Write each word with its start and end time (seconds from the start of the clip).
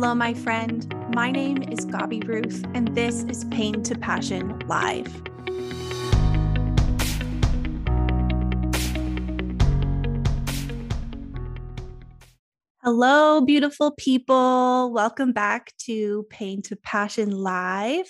Hello, 0.00 0.14
my 0.14 0.32
friend. 0.32 0.94
My 1.12 1.32
name 1.32 1.60
is 1.60 1.84
Gabi 1.84 2.24
Ruth, 2.24 2.64
and 2.72 2.86
this 2.94 3.24
is 3.24 3.44
Pain 3.46 3.82
to 3.82 3.98
Passion 3.98 4.56
Live. 4.68 5.12
Hello, 12.84 13.40
beautiful 13.40 13.90
people. 13.90 14.92
Welcome 14.92 15.32
back 15.32 15.76
to 15.78 16.24
Pain 16.30 16.62
to 16.62 16.76
Passion 16.76 17.32
Live. 17.32 18.06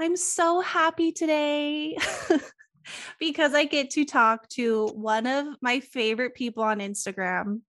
I'm 0.00 0.16
so 0.16 0.62
happy 0.62 1.12
today 1.12 1.96
because 3.20 3.54
I 3.54 3.66
get 3.66 3.90
to 3.90 4.04
talk 4.04 4.48
to 4.48 4.88
one 4.88 5.28
of 5.28 5.46
my 5.60 5.78
favorite 5.78 6.34
people 6.34 6.64
on 6.64 6.80
Instagram, 6.80 7.60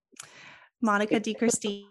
Monica 0.86 1.20
DiCristina. 1.20 1.84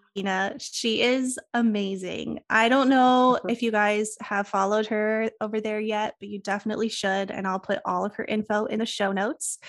She 0.60 1.02
is 1.02 1.38
amazing. 1.54 2.40
I 2.50 2.70
don't 2.70 2.90
know 2.90 3.38
mm-hmm. 3.38 3.50
if 3.50 3.62
you 3.62 3.70
guys 3.70 4.16
have 4.22 4.48
followed 4.48 4.88
her 4.88 5.30
over 5.40 5.62
there 5.62 5.80
yet, 5.80 6.16
but 6.20 6.30
you 6.30 6.40
definitely 6.40 6.90
should. 6.90 7.30
And 7.30 7.46
I'll 7.46 7.60
put 7.60 7.80
all 7.86 8.06
of 8.06 8.16
her 8.16 8.26
info 8.26 8.66
in 8.66 8.80
the 8.80 8.86
show 8.86 9.12
notes. 9.12 9.60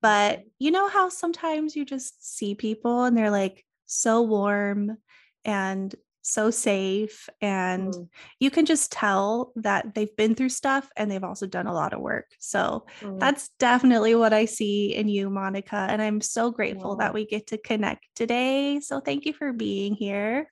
But 0.00 0.38
mm-hmm. 0.38 0.48
you 0.60 0.70
know 0.70 0.88
how 0.88 1.10
sometimes 1.10 1.76
you 1.76 1.84
just 1.84 2.36
see 2.36 2.54
people 2.54 3.04
and 3.04 3.14
they're 3.16 3.30
like 3.30 3.66
so 3.84 4.22
warm 4.22 4.96
and 5.44 5.94
so 6.26 6.50
safe 6.50 7.28
and 7.40 7.94
mm. 7.94 8.08
you 8.40 8.50
can 8.50 8.66
just 8.66 8.90
tell 8.90 9.52
that 9.54 9.94
they've 9.94 10.16
been 10.16 10.34
through 10.34 10.48
stuff 10.48 10.90
and 10.96 11.08
they've 11.08 11.22
also 11.22 11.46
done 11.46 11.68
a 11.68 11.72
lot 11.72 11.92
of 11.92 12.00
work 12.00 12.26
so 12.40 12.84
mm. 13.00 13.18
that's 13.20 13.50
definitely 13.60 14.14
what 14.14 14.32
i 14.32 14.44
see 14.44 14.94
in 14.94 15.08
you 15.08 15.30
monica 15.30 15.86
and 15.88 16.02
i'm 16.02 16.20
so 16.20 16.50
grateful 16.50 16.96
yeah. 16.98 17.04
that 17.04 17.14
we 17.14 17.24
get 17.24 17.46
to 17.46 17.56
connect 17.58 18.06
today 18.16 18.80
so 18.80 18.98
thank 18.98 19.24
you 19.24 19.32
for 19.32 19.52
being 19.52 19.94
here 19.94 20.48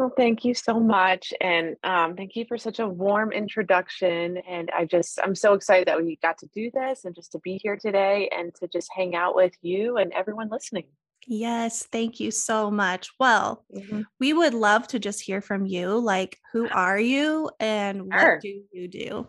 well, 0.00 0.12
thank 0.16 0.46
you 0.46 0.54
so 0.54 0.80
much. 0.80 1.30
And 1.42 1.76
um, 1.84 2.16
thank 2.16 2.34
you 2.34 2.46
for 2.48 2.56
such 2.56 2.78
a 2.78 2.88
warm 2.88 3.32
introduction. 3.32 4.38
And 4.48 4.70
I 4.74 4.86
just, 4.86 5.20
I'm 5.22 5.34
so 5.34 5.52
excited 5.52 5.88
that 5.88 6.02
we 6.02 6.18
got 6.22 6.38
to 6.38 6.46
do 6.54 6.70
this 6.72 7.04
and 7.04 7.14
just 7.14 7.32
to 7.32 7.38
be 7.40 7.60
here 7.62 7.76
today 7.76 8.30
and 8.34 8.54
to 8.54 8.68
just 8.68 8.88
hang 8.96 9.14
out 9.14 9.34
with 9.34 9.52
you 9.60 9.98
and 9.98 10.10
everyone 10.14 10.48
listening. 10.50 10.84
Yes, 11.26 11.86
thank 11.92 12.18
you 12.18 12.30
so 12.30 12.70
much. 12.70 13.10
Well, 13.18 13.64
mm-hmm. 13.74 14.02
we 14.18 14.32
would 14.32 14.54
love 14.54 14.88
to 14.88 14.98
just 14.98 15.20
hear 15.20 15.40
from 15.40 15.66
you. 15.66 15.98
Like, 15.98 16.38
who 16.52 16.68
are 16.68 16.98
you 16.98 17.50
and 17.60 18.10
sure. 18.12 18.34
what 18.34 18.40
do 18.42 18.62
you 18.72 18.88
do? 18.88 19.28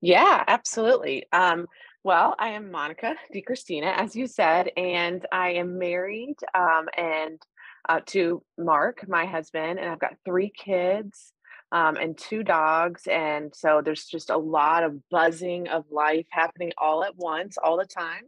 Yeah, 0.00 0.42
absolutely. 0.46 1.26
Um, 1.32 1.66
well, 2.02 2.34
I 2.38 2.48
am 2.50 2.70
Monica 2.70 3.14
DiCristina, 3.34 3.96
as 3.96 4.14
you 4.14 4.26
said, 4.26 4.70
and 4.76 5.24
I 5.32 5.52
am 5.52 5.78
married 5.78 6.36
um, 6.54 6.86
and 6.96 7.40
uh, 7.88 8.00
to 8.06 8.42
Mark, 8.58 9.06
my 9.08 9.26
husband, 9.26 9.78
and 9.78 9.88
I've 9.88 9.98
got 9.98 10.16
three 10.24 10.50
kids 10.50 11.32
um, 11.72 11.96
and 11.96 12.16
two 12.16 12.42
dogs. 12.42 13.06
And 13.06 13.54
so 13.54 13.82
there's 13.84 14.06
just 14.06 14.30
a 14.30 14.36
lot 14.36 14.84
of 14.84 15.08
buzzing 15.10 15.68
of 15.68 15.84
life 15.90 16.26
happening 16.30 16.72
all 16.78 17.04
at 17.04 17.16
once, 17.16 17.56
all 17.56 17.76
the 17.76 17.86
time. 17.86 18.22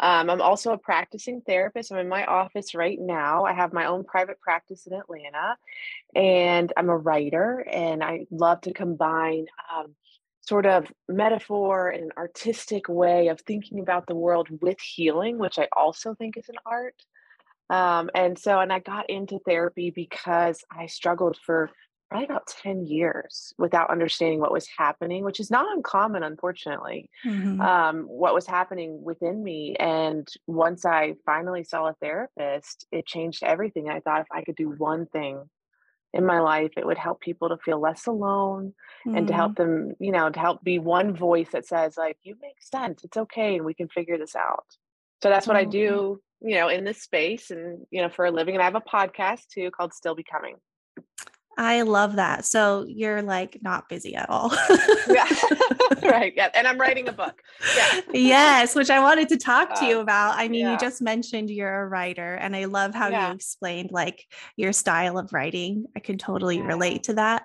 Um, 0.00 0.30
I'm 0.30 0.40
also 0.40 0.72
a 0.72 0.78
practicing 0.78 1.42
therapist. 1.42 1.92
I'm 1.92 1.98
in 1.98 2.08
my 2.08 2.24
office 2.24 2.74
right 2.74 2.98
now. 2.98 3.44
I 3.44 3.52
have 3.52 3.72
my 3.72 3.84
own 3.84 4.04
private 4.04 4.40
practice 4.40 4.86
in 4.86 4.94
Atlanta, 4.94 5.56
and 6.14 6.72
I'm 6.76 6.88
a 6.88 6.96
writer, 6.96 7.64
and 7.70 8.02
I 8.02 8.26
love 8.30 8.62
to 8.62 8.72
combine 8.72 9.46
um, 9.74 9.94
sort 10.40 10.64
of 10.64 10.90
metaphor 11.08 11.90
and 11.90 12.04
an 12.04 12.12
artistic 12.16 12.88
way 12.88 13.28
of 13.28 13.40
thinking 13.42 13.78
about 13.78 14.06
the 14.06 14.14
world 14.14 14.48
with 14.62 14.80
healing, 14.80 15.38
which 15.38 15.58
I 15.58 15.68
also 15.76 16.14
think 16.14 16.38
is 16.38 16.48
an 16.48 16.56
art. 16.64 16.96
Um, 17.68 18.10
and 18.14 18.38
so, 18.38 18.58
and 18.58 18.72
I 18.72 18.80
got 18.80 19.08
into 19.10 19.38
therapy 19.46 19.90
because 19.90 20.64
I 20.76 20.86
struggled 20.86 21.36
for 21.44 21.70
probably 22.10 22.26
about 22.26 22.46
10 22.62 22.86
years 22.86 23.54
without 23.56 23.90
understanding 23.90 24.40
what 24.40 24.52
was 24.52 24.66
happening, 24.76 25.24
which 25.24 25.38
is 25.38 25.50
not 25.50 25.66
uncommon, 25.74 26.22
unfortunately, 26.22 27.08
mm-hmm. 27.24 27.60
um, 27.60 28.02
what 28.02 28.34
was 28.34 28.46
happening 28.46 29.02
within 29.02 29.42
me. 29.42 29.76
And 29.78 30.28
once 30.46 30.84
I 30.84 31.14
finally 31.24 31.62
saw 31.62 31.88
a 31.88 31.94
therapist, 31.94 32.86
it 32.90 33.06
changed 33.06 33.44
everything. 33.44 33.88
I 33.88 34.00
thought 34.00 34.22
if 34.22 34.26
I 34.32 34.42
could 34.42 34.56
do 34.56 34.70
one 34.70 35.06
thing 35.06 35.48
in 36.12 36.26
my 36.26 36.40
life, 36.40 36.72
it 36.76 36.84
would 36.84 36.98
help 36.98 37.20
people 37.20 37.50
to 37.50 37.56
feel 37.58 37.80
less 37.80 38.06
alone 38.06 38.74
mm-hmm. 39.06 39.16
and 39.16 39.28
to 39.28 39.32
help 39.32 39.54
mm-hmm. 39.54 39.86
them, 39.88 39.96
you 40.00 40.10
know, 40.10 40.28
to 40.28 40.40
help 40.40 40.64
be 40.64 40.80
one 40.80 41.14
voice 41.14 41.50
that 41.52 41.66
says, 41.66 41.96
like, 41.96 42.18
you 42.22 42.34
make 42.42 42.60
sense, 42.60 43.04
it's 43.04 43.16
okay, 43.16 43.56
and 43.56 43.64
we 43.64 43.74
can 43.74 43.88
figure 43.88 44.18
this 44.18 44.34
out. 44.34 44.66
So 45.22 45.28
that's 45.28 45.46
what 45.46 45.56
mm-hmm. 45.56 45.68
I 45.68 45.70
do, 45.70 46.20
you 46.40 46.56
know, 46.56 46.68
in 46.68 46.84
this 46.84 47.02
space 47.02 47.52
and, 47.52 47.86
you 47.90 48.02
know, 48.02 48.08
for 48.08 48.24
a 48.24 48.32
living. 48.32 48.56
And 48.56 48.62
I 48.62 48.64
have 48.64 48.74
a 48.74 48.80
podcast 48.80 49.46
too 49.54 49.70
called 49.70 49.94
Still 49.94 50.16
Becoming. 50.16 50.56
I 51.60 51.82
love 51.82 52.16
that. 52.16 52.46
So 52.46 52.86
you're 52.88 53.20
like 53.20 53.58
not 53.60 53.86
busy 53.90 54.14
at 54.14 54.30
all. 54.30 54.50
yeah. 55.10 55.28
right. 56.02 56.32
Yeah. 56.34 56.48
And 56.54 56.66
I'm 56.66 56.78
writing 56.78 57.06
a 57.06 57.12
book. 57.12 57.42
Yeah. 57.76 58.00
yes, 58.14 58.74
which 58.74 58.88
I 58.88 58.98
wanted 59.00 59.28
to 59.28 59.36
talk 59.36 59.74
to 59.74 59.84
uh, 59.84 59.88
you 59.88 59.98
about. 60.00 60.38
I 60.38 60.48
mean, 60.48 60.62
yeah. 60.62 60.72
you 60.72 60.78
just 60.78 61.02
mentioned 61.02 61.50
you're 61.50 61.82
a 61.82 61.86
writer 61.86 62.34
and 62.34 62.56
I 62.56 62.64
love 62.64 62.94
how 62.94 63.08
yeah. 63.08 63.28
you 63.28 63.34
explained 63.34 63.90
like 63.92 64.24
your 64.56 64.72
style 64.72 65.18
of 65.18 65.34
writing. 65.34 65.84
I 65.94 66.00
can 66.00 66.16
totally 66.16 66.62
relate 66.62 67.02
to 67.04 67.14
that. 67.14 67.44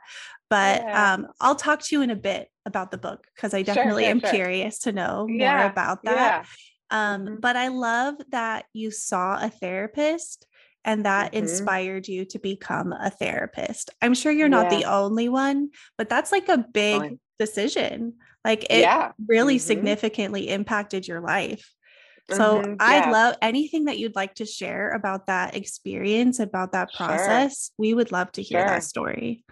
But 0.49 0.87
um, 0.87 1.27
I'll 1.41 1.55
talk 1.55 1.81
to 1.81 1.95
you 1.95 2.01
in 2.01 2.09
a 2.09 2.15
bit 2.15 2.49
about 2.65 2.91
the 2.91 2.97
book 2.97 3.27
because 3.35 3.53
I 3.53 3.63
definitely 3.63 4.03
sure, 4.03 4.11
sure, 4.11 4.11
am 4.11 4.19
sure. 4.21 4.29
curious 4.29 4.79
to 4.79 4.93
know 4.93 5.27
more 5.27 5.65
about 5.65 6.03
that. 6.03 6.45
Um, 6.89 7.25
mm-hmm. 7.25 7.35
But 7.41 7.57
I 7.57 7.67
love 7.67 8.15
that 8.29 8.63
you 8.71 8.91
saw 8.91 9.43
a 9.43 9.49
therapist 9.49 10.47
and 10.85 11.05
that 11.05 11.33
mm-hmm. 11.33 11.43
inspired 11.43 12.07
you 12.07 12.23
to 12.25 12.39
become 12.39 12.93
a 12.93 13.09
therapist. 13.09 13.89
I'm 14.01 14.13
sure 14.13 14.31
you're 14.31 14.47
not 14.47 14.71
yeah. 14.71 14.79
the 14.79 14.85
only 14.85 15.27
one, 15.27 15.71
but 15.97 16.07
that's 16.07 16.31
like 16.31 16.47
a 16.47 16.59
big 16.59 16.99
Fine. 17.01 17.19
decision. 17.39 18.13
Like 18.45 18.63
it 18.65 18.81
yeah. 18.81 19.11
really 19.27 19.55
mm-hmm. 19.55 19.67
significantly 19.67 20.47
impacted 20.49 21.07
your 21.07 21.19
life. 21.19 21.69
So 22.29 22.61
mm-hmm. 22.61 22.75
I'd 22.79 23.11
love 23.11 23.35
anything 23.41 23.85
that 23.85 23.99
you'd 23.99 24.15
like 24.15 24.35
to 24.35 24.45
share 24.45 24.91
about 24.91 25.27
that 25.27 25.55
experience, 25.55 26.39
about 26.39 26.71
that 26.71 26.93
process. 26.93 27.67
Sure. 27.67 27.73
We 27.77 27.93
would 27.93 28.11
love 28.11 28.31
to 28.33 28.41
hear 28.41 28.61
sure. 28.61 28.67
that 28.67 28.83
story. 28.83 29.43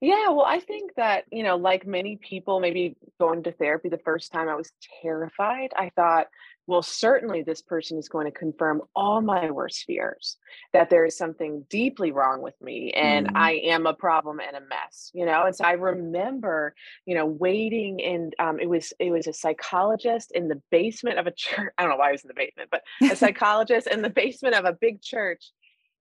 Yeah, 0.00 0.30
well, 0.30 0.44
I 0.44 0.58
think 0.58 0.90
that, 0.96 1.24
you 1.30 1.44
know, 1.44 1.56
like 1.56 1.86
many 1.86 2.16
people, 2.16 2.60
maybe 2.60 2.96
going 3.20 3.44
to 3.44 3.52
therapy 3.52 3.88
the 3.88 3.98
first 4.04 4.32
time, 4.32 4.48
I 4.48 4.54
was 4.54 4.70
terrified. 5.02 5.70
I 5.76 5.90
thought, 5.94 6.26
well, 6.66 6.82
certainly 6.82 7.42
this 7.42 7.60
person 7.60 7.98
is 7.98 8.08
going 8.08 8.26
to 8.26 8.32
confirm 8.32 8.82
all 8.96 9.20
my 9.20 9.50
worst 9.50 9.84
fears 9.84 10.38
that 10.72 10.88
there 10.88 11.04
is 11.04 11.16
something 11.16 11.64
deeply 11.68 12.10
wrong 12.10 12.40
with 12.40 12.54
me 12.62 12.90
and 12.92 13.28
mm. 13.28 13.32
I 13.34 13.52
am 13.64 13.86
a 13.86 13.94
problem 13.94 14.40
and 14.40 14.56
a 14.56 14.60
mess, 14.60 15.10
you 15.12 15.26
know. 15.26 15.44
And 15.44 15.54
so 15.54 15.64
I 15.64 15.72
remember, 15.72 16.74
you 17.04 17.14
know, 17.14 17.26
waiting 17.26 18.02
and 18.02 18.34
um, 18.38 18.58
it 18.60 18.68
was 18.68 18.92
it 18.98 19.10
was 19.10 19.26
a 19.26 19.32
psychologist 19.32 20.32
in 20.34 20.48
the 20.48 20.60
basement 20.70 21.18
of 21.18 21.26
a 21.26 21.32
church. 21.32 21.72
I 21.76 21.82
don't 21.82 21.90
know 21.90 21.98
why 21.98 22.08
I 22.08 22.12
was 22.12 22.24
in 22.24 22.28
the 22.28 22.34
basement, 22.34 22.70
but 22.70 22.82
a 23.10 23.16
psychologist 23.16 23.86
in 23.86 24.00
the 24.00 24.10
basement 24.10 24.54
of 24.54 24.64
a 24.64 24.72
big 24.72 25.02
church. 25.02 25.50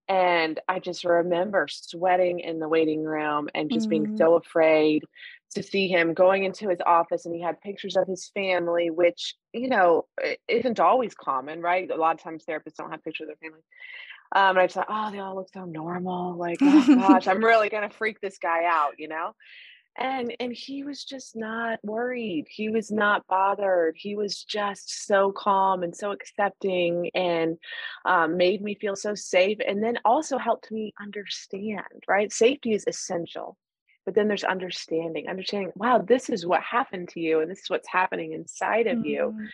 And 0.09 0.59
I 0.67 0.79
just 0.79 1.05
remember 1.05 1.67
sweating 1.69 2.41
in 2.41 2.59
the 2.59 2.67
waiting 2.67 3.03
room 3.03 3.47
and 3.55 3.71
just 3.71 3.87
mm. 3.87 3.91
being 3.91 4.17
so 4.17 4.35
afraid 4.35 5.03
to 5.53 5.63
see 5.63 5.87
him 5.87 6.13
going 6.13 6.43
into 6.43 6.69
his 6.69 6.79
office 6.85 7.25
and 7.25 7.35
he 7.35 7.41
had 7.41 7.61
pictures 7.61 7.95
of 7.95 8.07
his 8.07 8.29
family, 8.33 8.89
which, 8.89 9.35
you 9.53 9.69
know, 9.69 10.05
isn't 10.47 10.79
always 10.79 11.13
common, 11.13 11.61
right? 11.61 11.89
A 11.89 11.95
lot 11.95 12.15
of 12.15 12.21
times 12.21 12.45
therapists 12.45 12.75
don't 12.77 12.91
have 12.91 13.03
pictures 13.03 13.29
of 13.29 13.37
their 13.39 13.49
family. 13.49 13.63
Um, 14.35 14.51
and 14.51 14.59
I 14.59 14.65
just 14.65 14.75
thought, 14.75 14.87
oh, 14.89 15.11
they 15.11 15.19
all 15.19 15.35
look 15.35 15.49
so 15.53 15.65
normal. 15.65 16.35
Like, 16.35 16.57
oh 16.61 16.85
gosh, 16.95 17.27
I'm 17.27 17.43
really 17.43 17.69
gonna 17.69 17.89
freak 17.89 18.19
this 18.19 18.37
guy 18.39 18.63
out, 18.65 18.93
you 18.97 19.07
know? 19.07 19.33
And 19.95 20.35
and 20.39 20.51
he 20.51 20.83
was 20.83 21.03
just 21.03 21.35
not 21.35 21.77
worried. 21.83 22.47
He 22.49 22.69
was 22.69 22.91
not 22.91 23.27
bothered. 23.27 23.95
He 23.95 24.15
was 24.15 24.43
just 24.43 25.05
so 25.05 25.31
calm 25.31 25.83
and 25.83 25.95
so 25.95 26.11
accepting 26.11 27.11
and 27.13 27.57
um, 28.05 28.37
made 28.37 28.63
me 28.63 28.73
feel 28.73 28.95
so 28.95 29.13
safe. 29.13 29.59
And 29.65 29.83
then 29.83 29.99
also 30.03 30.39
helped 30.39 30.71
me 30.71 30.95
understand, 30.99 31.83
right? 32.07 32.31
Safety 32.31 32.73
is 32.73 32.85
essential 32.87 33.55
but 34.05 34.15
then 34.15 34.27
there's 34.27 34.43
understanding 34.43 35.27
understanding 35.27 35.71
wow 35.75 35.97
this 35.97 36.29
is 36.29 36.45
what 36.45 36.61
happened 36.61 37.09
to 37.09 37.19
you 37.19 37.41
and 37.41 37.49
this 37.49 37.59
is 37.59 37.69
what's 37.69 37.87
happening 37.87 38.33
inside 38.33 38.87
of 38.87 38.97
mm-hmm. 38.97 39.05
you 39.05 39.47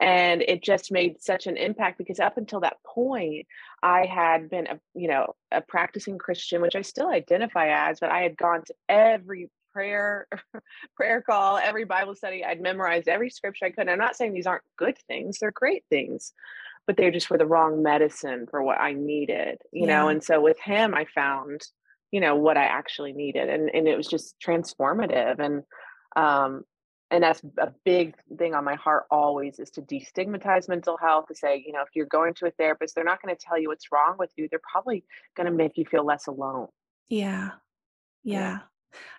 and 0.00 0.42
it 0.42 0.62
just 0.62 0.92
made 0.92 1.22
such 1.22 1.46
an 1.46 1.56
impact 1.56 1.98
because 1.98 2.20
up 2.20 2.36
until 2.36 2.60
that 2.60 2.76
point 2.84 3.46
i 3.82 4.04
had 4.04 4.50
been 4.50 4.66
a 4.66 4.78
you 4.94 5.08
know 5.08 5.34
a 5.52 5.60
practicing 5.60 6.18
christian 6.18 6.60
which 6.60 6.76
i 6.76 6.82
still 6.82 7.08
identify 7.08 7.88
as 7.88 8.00
but 8.00 8.10
i 8.10 8.20
had 8.20 8.36
gone 8.36 8.62
to 8.64 8.74
every 8.88 9.48
prayer 9.72 10.26
prayer 10.96 11.22
call 11.22 11.56
every 11.58 11.84
bible 11.84 12.14
study 12.14 12.44
i'd 12.44 12.60
memorized 12.60 13.08
every 13.08 13.30
scripture 13.30 13.66
i 13.66 13.70
could 13.70 13.82
and 13.82 13.90
i'm 13.90 13.98
not 13.98 14.16
saying 14.16 14.32
these 14.32 14.46
aren't 14.46 14.64
good 14.76 14.96
things 15.06 15.38
they're 15.38 15.50
great 15.50 15.84
things 15.88 16.32
but 16.86 16.96
they 16.96 17.10
just 17.10 17.30
were 17.30 17.38
the 17.38 17.46
wrong 17.46 17.82
medicine 17.82 18.46
for 18.50 18.62
what 18.62 18.80
i 18.80 18.92
needed 18.92 19.58
you 19.72 19.86
yeah. 19.86 19.98
know 19.98 20.08
and 20.08 20.22
so 20.22 20.40
with 20.40 20.58
him 20.60 20.94
i 20.94 21.04
found 21.14 21.62
you 22.10 22.20
know 22.20 22.34
what 22.36 22.56
i 22.56 22.64
actually 22.64 23.12
needed 23.12 23.48
and 23.48 23.70
and 23.74 23.88
it 23.88 23.96
was 23.96 24.06
just 24.06 24.36
transformative 24.44 25.38
and 25.38 25.62
um 26.16 26.64
and 27.10 27.22
that's 27.22 27.42
a 27.58 27.72
big 27.84 28.16
thing 28.36 28.54
on 28.54 28.64
my 28.64 28.74
heart 28.74 29.04
always 29.12 29.58
is 29.60 29.70
to 29.70 29.82
destigmatize 29.82 30.68
mental 30.68 30.96
health 30.96 31.26
to 31.28 31.34
say 31.34 31.62
you 31.64 31.72
know 31.72 31.82
if 31.82 31.88
you're 31.94 32.06
going 32.06 32.34
to 32.34 32.46
a 32.46 32.50
therapist 32.52 32.94
they're 32.94 33.04
not 33.04 33.22
going 33.22 33.34
to 33.34 33.40
tell 33.44 33.58
you 33.58 33.68
what's 33.68 33.92
wrong 33.92 34.16
with 34.18 34.30
you 34.36 34.48
they're 34.50 34.60
probably 34.72 35.04
going 35.36 35.46
to 35.46 35.52
make 35.52 35.76
you 35.76 35.84
feel 35.84 36.04
less 36.04 36.26
alone 36.26 36.68
Yeah. 37.08 37.52
Yeah. 38.24 38.40
Yeah. 38.40 38.58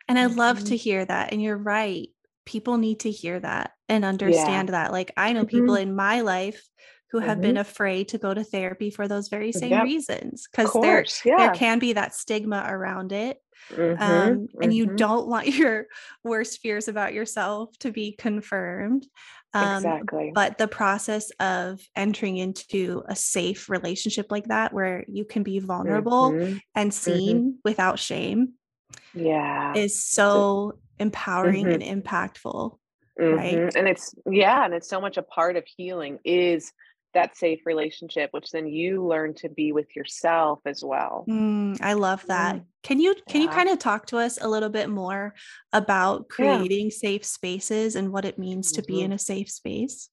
And 0.07 0.19
I 0.19 0.25
love 0.27 0.63
to 0.65 0.75
Mhm. 0.75 0.77
hear 0.77 1.05
that. 1.05 1.31
And 1.31 1.41
you're 1.41 1.57
right. 1.57 2.09
People 2.45 2.77
need 2.77 3.01
to 3.01 3.11
hear 3.11 3.39
that 3.39 3.71
and 3.89 4.03
Yeah. 4.03 4.09
understand 4.09 4.69
that. 4.69 4.91
Like, 4.91 5.11
I 5.17 5.33
know 5.33 5.45
people 5.45 5.75
Mhm. 5.75 5.81
in 5.81 5.95
my 5.95 6.21
life 6.21 6.67
who 7.11 7.19
have 7.19 7.41
been 7.41 7.55
Mhm. 7.55 7.61
afraid 7.61 8.09
to 8.09 8.17
go 8.17 8.33
to 8.33 8.43
therapy 8.43 8.89
for 8.89 9.07
those 9.07 9.29
very 9.29 9.51
same 9.51 9.71
Yep. 9.71 9.83
reasons 9.83 10.47
because 10.51 10.73
there 10.73 11.03
course. 11.03 11.21
there 11.23 11.49
can 11.51 11.79
be 11.79 11.93
that 11.93 12.13
stigma 12.15 12.65
around 12.67 13.11
it. 13.11 13.37
Mhm. 13.71 13.99
Um, 14.01 14.47
and 14.61 14.73
you 14.73 14.85
Mhm. 14.87 14.97
don't 14.97 15.27
want 15.33 15.47
your 15.47 15.87
worst 16.23 16.59
fears 16.61 16.87
about 16.87 17.13
yourself 17.13 17.77
to 17.79 17.91
be 17.91 18.13
confirmed. 18.13 19.07
Um, 19.53 19.73
Exactly. 19.73 20.31
but 20.35 20.57
the 20.57 20.67
process 20.67 21.31
of 21.39 21.81
entering 21.95 22.37
into 22.37 23.03
a 23.07 23.15
safe 23.15 23.69
relationship 23.69 24.27
like 24.29 24.45
that, 24.49 24.73
where 24.73 25.03
you 25.07 25.25
can 25.25 25.43
be 25.43 25.59
vulnerable 25.59 26.31
Mhm. 26.33 26.61
and 26.75 26.91
Mhm. 26.91 26.93
seen 26.93 27.59
without 27.63 27.97
shame, 27.99 28.53
Yeah. 29.13 29.73
is 29.73 30.05
So 30.05 30.79
empowering 30.99 31.73
and 31.73 31.81
impactful, 31.83 32.77
right? 33.17 33.73
And 33.75 33.87
it's 33.87 34.13
yeah, 34.29 34.65
and 34.65 34.73
it's 34.73 34.87
so 34.89 35.01
much 35.01 35.17
a 35.17 35.23
part 35.23 35.55
of 35.55 35.65
healing 35.65 36.19
is 36.23 36.71
that 37.13 37.37
safe 37.37 37.61
relationship, 37.65 38.29
which 38.31 38.51
then 38.51 38.67
you 38.67 39.05
learn 39.05 39.33
to 39.35 39.49
be 39.49 39.71
with 39.71 39.95
yourself 39.95 40.59
as 40.65 40.83
well. 40.83 41.25
Mm, 41.27 41.79
I 41.81 41.93
love 41.93 42.25
that. 42.27 42.57
Mm. 42.57 42.65
Can 42.83 42.99
you 42.99 43.15
can 43.27 43.41
you 43.41 43.49
kind 43.49 43.69
of 43.69 43.79
talk 43.79 44.05
to 44.07 44.17
us 44.17 44.37
a 44.41 44.47
little 44.47 44.69
bit 44.69 44.89
more 44.89 45.33
about 45.73 46.25
Yeah. 46.39 46.57
creating 46.57 46.91
safe 46.91 47.25
spaces 47.25 47.95
and 47.95 48.11
what 48.11 48.25
it 48.25 48.37
means 48.37 48.71
to 48.73 48.81
be 48.81 48.95
Mhm. 48.95 49.05
in 49.05 49.11
a 49.13 49.19
safe 49.19 49.49
space? 49.49 50.09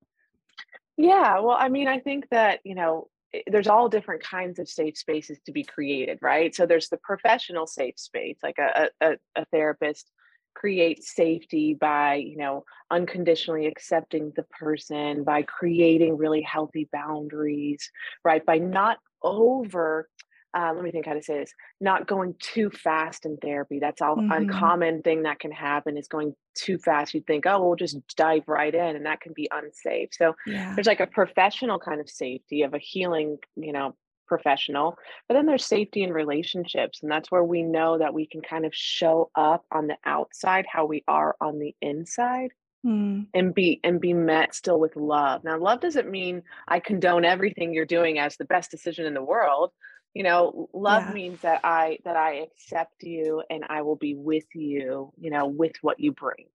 Yeah, 0.97 1.41
well, 1.41 1.57
I 1.59 1.69
mean, 1.69 1.89
I 1.89 1.99
think 1.99 2.29
that, 2.31 2.61
you 2.65 2.75
know, 2.75 3.09
there's 3.49 3.67
all 3.67 3.89
different 3.89 4.23
kinds 4.23 4.61
of 4.61 4.69
safe 4.69 4.97
spaces 4.97 5.41
to 5.47 5.53
be 5.53 5.65
created, 5.65 6.21
right? 6.23 6.55
So 6.55 6.67
there's 6.67 6.89
the 6.89 6.99
professional 6.99 7.67
safe 7.67 7.99
space, 7.99 8.39
like 8.43 8.59
a, 8.59 8.91
a 9.01 9.17
a 9.35 9.45
therapist 9.47 10.11
creates 10.55 11.15
safety 11.15 11.75
by, 11.75 12.15
you 12.17 12.37
know, 12.37 12.65
unconditionally 12.91 13.67
accepting 13.67 14.33
the 14.37 14.45
person, 14.45 15.25
by 15.25 15.43
creating 15.43 16.17
really 16.17 16.43
healthy 16.43 16.89
boundaries, 16.93 17.91
right? 18.25 18.45
By 18.45 18.59
not 18.59 18.99
over, 19.23 20.09
uh, 20.57 20.73
let 20.75 20.85
me 20.85 20.93
think 20.93 21.07
how 21.07 21.15
to 21.15 21.23
say 21.23 21.39
this, 21.41 21.53
not 21.81 22.07
going 22.07 22.35
too 22.41 22.71
fast 22.71 23.27
in 23.27 23.37
therapy. 23.39 23.79
That's 23.81 24.01
all 24.01 24.17
Mhm. 24.17 24.25
uncommon 24.31 25.03
thing 25.03 25.23
that 25.25 25.41
can 25.41 25.51
happen 25.51 25.97
is 25.97 26.07
going 26.09 26.35
too 26.55 26.79
fast. 26.79 27.15
You 27.15 27.23
think, 27.27 27.45
oh, 27.47 27.61
we'll 27.67 27.77
just 27.77 27.99
dive 28.17 28.45
right 28.47 28.75
in, 28.75 28.97
and 28.97 29.07
that 29.07 29.21
can 29.21 29.33
be 29.35 29.49
unsafe. 29.53 30.11
So 30.13 30.35
Yeah. 30.45 30.77
there's 30.77 30.87
like 30.87 31.01
a 31.01 31.07
professional 31.09 31.79
kind 31.81 32.01
of 32.01 32.09
safety 32.09 32.63
of 32.63 32.75
a 32.75 32.79
healing, 32.79 33.39
you 33.57 33.73
know, 33.73 33.97
professional, 34.27 34.97
but 35.29 35.35
then 35.35 35.47
there's 35.47 35.67
safety 35.67 36.03
and 36.03 36.15
relationships. 36.15 37.03
And 37.03 37.11
that's 37.11 37.31
where 37.31 37.45
we 37.45 37.63
know 37.63 37.99
that 37.99 38.15
we 38.15 38.27
can 38.27 38.41
kind 38.41 38.65
of 38.65 38.75
show 38.75 39.31
up 39.35 39.65
on 39.71 39.87
the 39.87 39.97
outside 40.05 40.67
how 40.71 40.87
we 40.87 41.05
are 41.09 41.37
on 41.41 41.59
the 41.59 41.75
inside 41.81 42.51
Mm, 42.85 43.29
and 43.33 43.55
be 43.55 43.81
and 43.83 43.99
be 43.99 44.13
met 44.13 44.55
still 44.55 44.79
with 44.79 44.95
love. 44.95 45.43
Now, 45.43 45.59
love 45.59 45.81
doesn't 45.81 46.11
mean 46.11 46.43
I 46.69 46.81
condone 46.81 47.25
everything 47.25 47.73
you're 47.73 47.87
doing 47.87 48.19
as 48.19 48.37
the 48.37 48.45
best 48.45 48.71
decision 48.71 49.07
in 49.07 49.15
the 49.15 49.23
world. 49.23 49.71
You 50.13 50.23
know, 50.23 50.69
love 50.75 51.05
yeah. 51.07 51.13
means 51.15 51.41
that 51.41 51.61
I 51.65 51.99
that 52.05 52.17
I 52.17 52.43
accept 52.43 53.03
you 53.03 53.43
and 53.49 53.65
I 53.71 53.81
will 53.81 53.97
be 53.97 54.15
with 54.15 54.45
you, 54.55 55.13
you 55.19 55.31
know, 55.31 55.47
with 55.47 55.73
what 55.81 55.99
you 55.99 56.13
bring. 56.13 56.47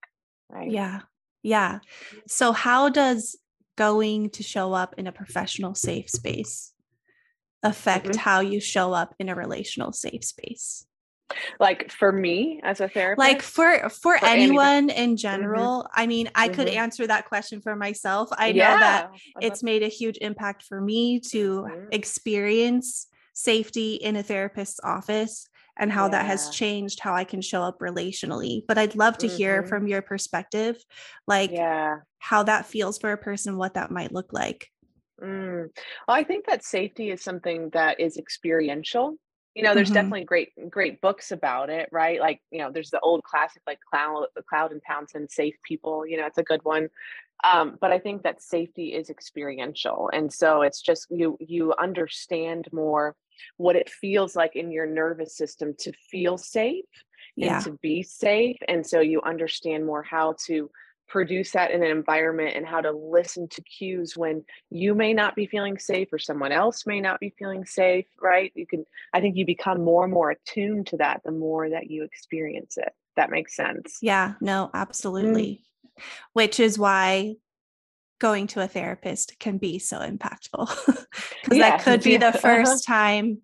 Right. 0.49 0.69
Yeah. 0.69 1.01
Yeah. 1.41 1.79
So 2.27 2.51
how 2.51 2.89
does 2.89 3.35
going 3.75 4.29
to 4.29 4.43
show 4.43 4.73
up 4.73 4.93
in 4.99 5.07
a 5.07 5.11
professional 5.11 5.73
safe 5.73 6.11
space 6.11 6.73
affect 7.63 8.15
Mhm. 8.15 8.17
how 8.17 8.39
you 8.39 8.59
show 8.59 8.93
up 8.93 9.15
in 9.19 9.29
a 9.29 9.35
relational 9.35 9.91
safe 9.93 10.23
space? 10.23 10.85
Like 11.59 11.91
for 11.91 12.11
me 12.11 12.59
as 12.63 12.81
a 12.81 12.89
therapist, 12.89 13.17
Like 13.17 13.41
for 13.41 13.89
for 13.89 14.17
for 14.19 14.19
anyone 14.25 14.89
in 14.89 15.17
hmm 15.31 15.67
general, 15.67 15.87
I 15.93 16.07
mean, 16.07 16.29
I 16.35 16.47
could 16.47 16.67
hmm 16.67 16.69
answer 16.69 17.05
that 17.07 17.27
question 17.27 17.61
for 17.61 17.75
myself. 17.75 18.29
I 18.31 18.51
know 18.53 18.77
that 18.77 19.07
I'd 19.35 19.41
it's 19.41 19.63
made 19.63 19.83
a 19.83 19.87
huge 19.87 20.17
impact 20.21 20.63
for 20.63 20.81
me 20.81 21.19
to 21.31 21.69
experience 21.91 23.07
safety 23.33 23.95
in 23.95 24.15
a 24.15 24.23
therapist's 24.23 24.79
office 24.83 25.47
and 25.77 25.91
how 25.91 26.09
that 26.09 26.25
has 26.25 26.49
changed 26.49 26.99
how 26.99 27.13
I 27.13 27.23
can 27.23 27.41
show 27.41 27.61
up 27.63 27.79
relationally. 27.79 28.61
But 28.67 28.77
I'd 28.77 28.95
love 28.95 29.17
to 29.19 29.27
hear 29.27 29.63
Mhm. 29.63 29.69
from 29.69 29.87
your 29.87 30.01
perspective, 30.01 30.77
like 31.27 31.55
Yeah. 31.55 32.01
how 32.19 32.43
that 32.43 32.65
feels 32.65 32.97
for 32.97 33.11
a 33.11 33.17
person, 33.17 33.57
what 33.57 33.75
that 33.75 33.91
might 33.91 34.11
look 34.11 34.33
like. 34.33 34.69
Mm. 35.21 35.69
Well, 36.07 36.17
I 36.17 36.23
think 36.23 36.45
that 36.45 36.63
safety 36.63 37.09
is 37.11 37.21
something 37.21 37.69
that 37.71 37.99
is 37.99 38.17
experiential. 38.17 39.17
You 39.55 39.63
know, 39.63 39.75
there's 39.75 39.91
Mhm. 39.91 39.91
definitely 39.91 40.23
great 40.25 40.49
great 40.69 41.01
books 41.01 41.31
about 41.31 41.69
it, 41.69 41.89
right? 41.91 42.19
Like, 42.19 42.41
you 42.51 42.59
know, 42.59 42.71
there's 42.71 42.91
the 42.91 42.99
old 43.01 43.23
classic 43.23 43.61
like 43.67 43.79
Cloud 43.89 44.27
Cloud 44.47 44.71
and 44.71 44.81
Townsend, 44.87 45.31
Safe 45.31 45.55
People, 45.63 46.05
you 46.07 46.17
know, 46.17 46.25
it's 46.25 46.37
a 46.37 46.43
good 46.43 46.63
one. 46.63 46.89
Um, 47.43 47.77
but 47.81 47.91
I 47.91 47.99
think 47.99 48.23
that 48.23 48.41
safety 48.41 48.93
is 48.93 49.09
experiential. 49.09 50.09
And 50.13 50.31
so 50.33 50.61
it's 50.61 50.81
just 50.81 51.07
you 51.09 51.37
you 51.41 51.73
understand 51.79 52.69
more 52.71 53.15
what 53.57 53.75
it 53.75 53.89
feels 53.89 54.35
like 54.35 54.55
in 54.55 54.71
your 54.71 54.85
nervous 54.85 55.35
system 55.37 55.73
to 55.79 55.91
feel 56.11 56.37
safe 56.37 56.85
and 57.41 57.59
to 57.59 57.71
be 57.81 58.03
safe. 58.03 58.57
And 58.67 58.85
so 58.85 58.99
you 58.99 59.21
understand 59.21 59.85
more 59.85 60.03
how 60.03 60.35
to 60.47 60.69
produce 61.09 61.51
that 61.51 61.71
in 61.71 61.83
an 61.83 61.89
environment 61.89 62.55
and 62.55 62.65
how 62.65 62.79
to 62.79 62.91
listen 62.91 63.47
to 63.49 63.61
cues 63.63 64.15
when 64.15 64.43
you 64.69 64.93
may 64.93 65.13
not 65.13 65.35
be 65.35 65.47
feeling 65.47 65.77
safe 65.77 66.07
or 66.13 66.19
someone 66.19 66.51
else 66.51 66.85
may 66.85 67.01
not 67.01 67.19
be 67.19 67.33
feeling 67.37 67.65
safe, 67.65 68.05
right? 68.21 68.51
You 68.55 68.67
can, 68.67 68.85
I 69.13 69.19
think 69.19 69.35
you 69.35 69.45
become 69.45 69.83
more 69.83 70.03
and 70.03 70.13
more 70.13 70.31
attuned 70.31 70.87
to 70.87 70.97
that 70.97 71.21
the 71.25 71.31
more 71.31 71.69
that 71.69 71.89
you 71.89 72.03
experience 72.03 72.77
it. 72.77 72.93
That 73.15 73.31
makes 73.31 73.55
sense. 73.55 73.97
Yeah. 74.01 74.35
No, 74.39 74.67
Mm. 74.67 74.79
absolutely. 74.79 75.63
Which 76.33 76.59
is 76.59 76.77
why 76.79 77.35
going 78.19 78.47
to 78.47 78.61
a 78.61 78.67
therapist 78.67 79.39
can 79.39 79.57
be 79.57 79.79
so 79.79 79.99
impactful 79.99 80.67
because 81.41 81.57
Yeah. 81.57 81.69
that 81.71 81.81
could 81.83 82.03
be 82.03 82.11
Yeah. 82.11 82.31
the 82.31 82.37
first 82.37 82.85
time 82.85 83.41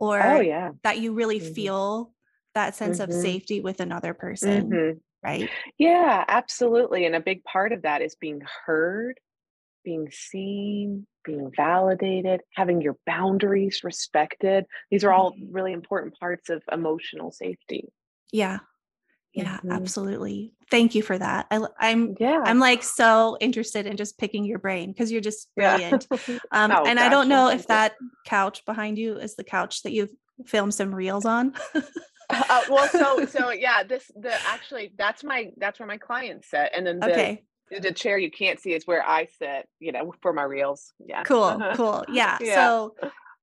Oh, 0.00 0.06
or 0.14 0.42
yeah. 0.42 0.70
that 0.84 0.98
you 0.98 1.12
really 1.12 1.40
Mhm. 1.40 1.54
feel 1.54 2.14
that 2.54 2.76
sense 2.76 3.00
of 3.00 3.10
Mhm. 3.10 3.22
safety 3.22 3.60
with 3.60 3.80
another 3.80 4.14
person, 4.14 4.70
Mhm. 4.70 5.00
Right? 5.22 5.48
Yeah, 5.78 6.24
absolutely. 6.28 7.04
And 7.06 7.14
a 7.14 7.20
big 7.20 7.44
part 7.44 7.72
of 7.72 7.82
that 7.82 8.02
is 8.02 8.14
being 8.14 8.42
heard, 8.66 9.18
being 9.84 10.10
seen, 10.10 11.06
being 11.24 11.50
validated, 11.56 12.40
having 12.54 12.80
your 12.80 12.96
boundaries 13.06 13.82
respected. 13.84 14.64
These 14.90 15.04
are 15.04 15.12
all 15.12 15.32
Mhm. 15.32 15.48
really 15.50 15.72
important 15.72 16.18
parts 16.18 16.48
of 16.48 16.62
emotional 16.70 17.32
safety. 17.32 17.88
Yeah. 18.32 18.60
Yeah, 19.34 19.60
Mhm. 19.62 19.70
absolutely. 19.72 20.54
Thank 20.70 20.94
you 20.94 21.02
for 21.02 21.16
that. 21.18 21.46
I, 21.50 21.90
am 21.90 22.16
Yeah. 22.18 22.42
I'm 22.44 22.58
like 22.58 22.82
so 22.82 23.36
interested 23.40 23.86
in 23.86 23.96
just 23.96 24.18
picking 24.18 24.44
your 24.44 24.58
brain 24.58 24.90
because 24.90 25.12
you're 25.12 25.20
just 25.20 25.48
Yeah. 25.56 25.76
brilliant. 25.76 26.06
Um, 26.50 26.72
Oh, 26.72 26.84
and 26.86 26.98
I 26.98 27.08
don't 27.10 27.28
know 27.28 27.48
if 27.48 27.66
that 27.66 27.94
couch 28.24 28.64
behind 28.64 28.96
you 28.98 29.16
is 29.18 29.36
the 29.36 29.44
couch 29.44 29.82
that 29.82 29.92
you've 29.92 30.14
filmed 30.46 30.74
some 30.74 30.94
reels 30.94 31.24
on. 31.26 31.54
Uh, 32.30 32.62
well, 32.70 32.88
so 32.88 33.24
so 33.30 33.50
yeah, 33.50 33.82
this 33.82 34.10
the 34.16 34.32
actually 34.46 34.92
that's 34.96 35.24
my 35.24 35.50
that's 35.56 35.78
where 35.78 35.88
my 35.88 35.98
clients 35.98 36.50
sit, 36.50 36.70
and 36.76 36.86
then 36.86 36.98
the 37.00 37.10
okay, 37.10 37.44
the 37.80 37.92
chair 37.92 38.18
you 38.18 38.30
can't 38.30 38.60
see 38.60 38.72
is 38.74 38.86
where 38.86 39.06
I 39.06 39.26
sit. 39.38 39.68
You 39.80 39.92
know, 39.92 40.14
for 40.22 40.32
my 40.32 40.42
reels. 40.44 40.92
Yeah. 41.04 41.22
cool, 41.22 41.60
cool. 41.74 42.04
Yeah. 42.08 42.38
Yeah. 42.40 42.54
So 42.54 42.94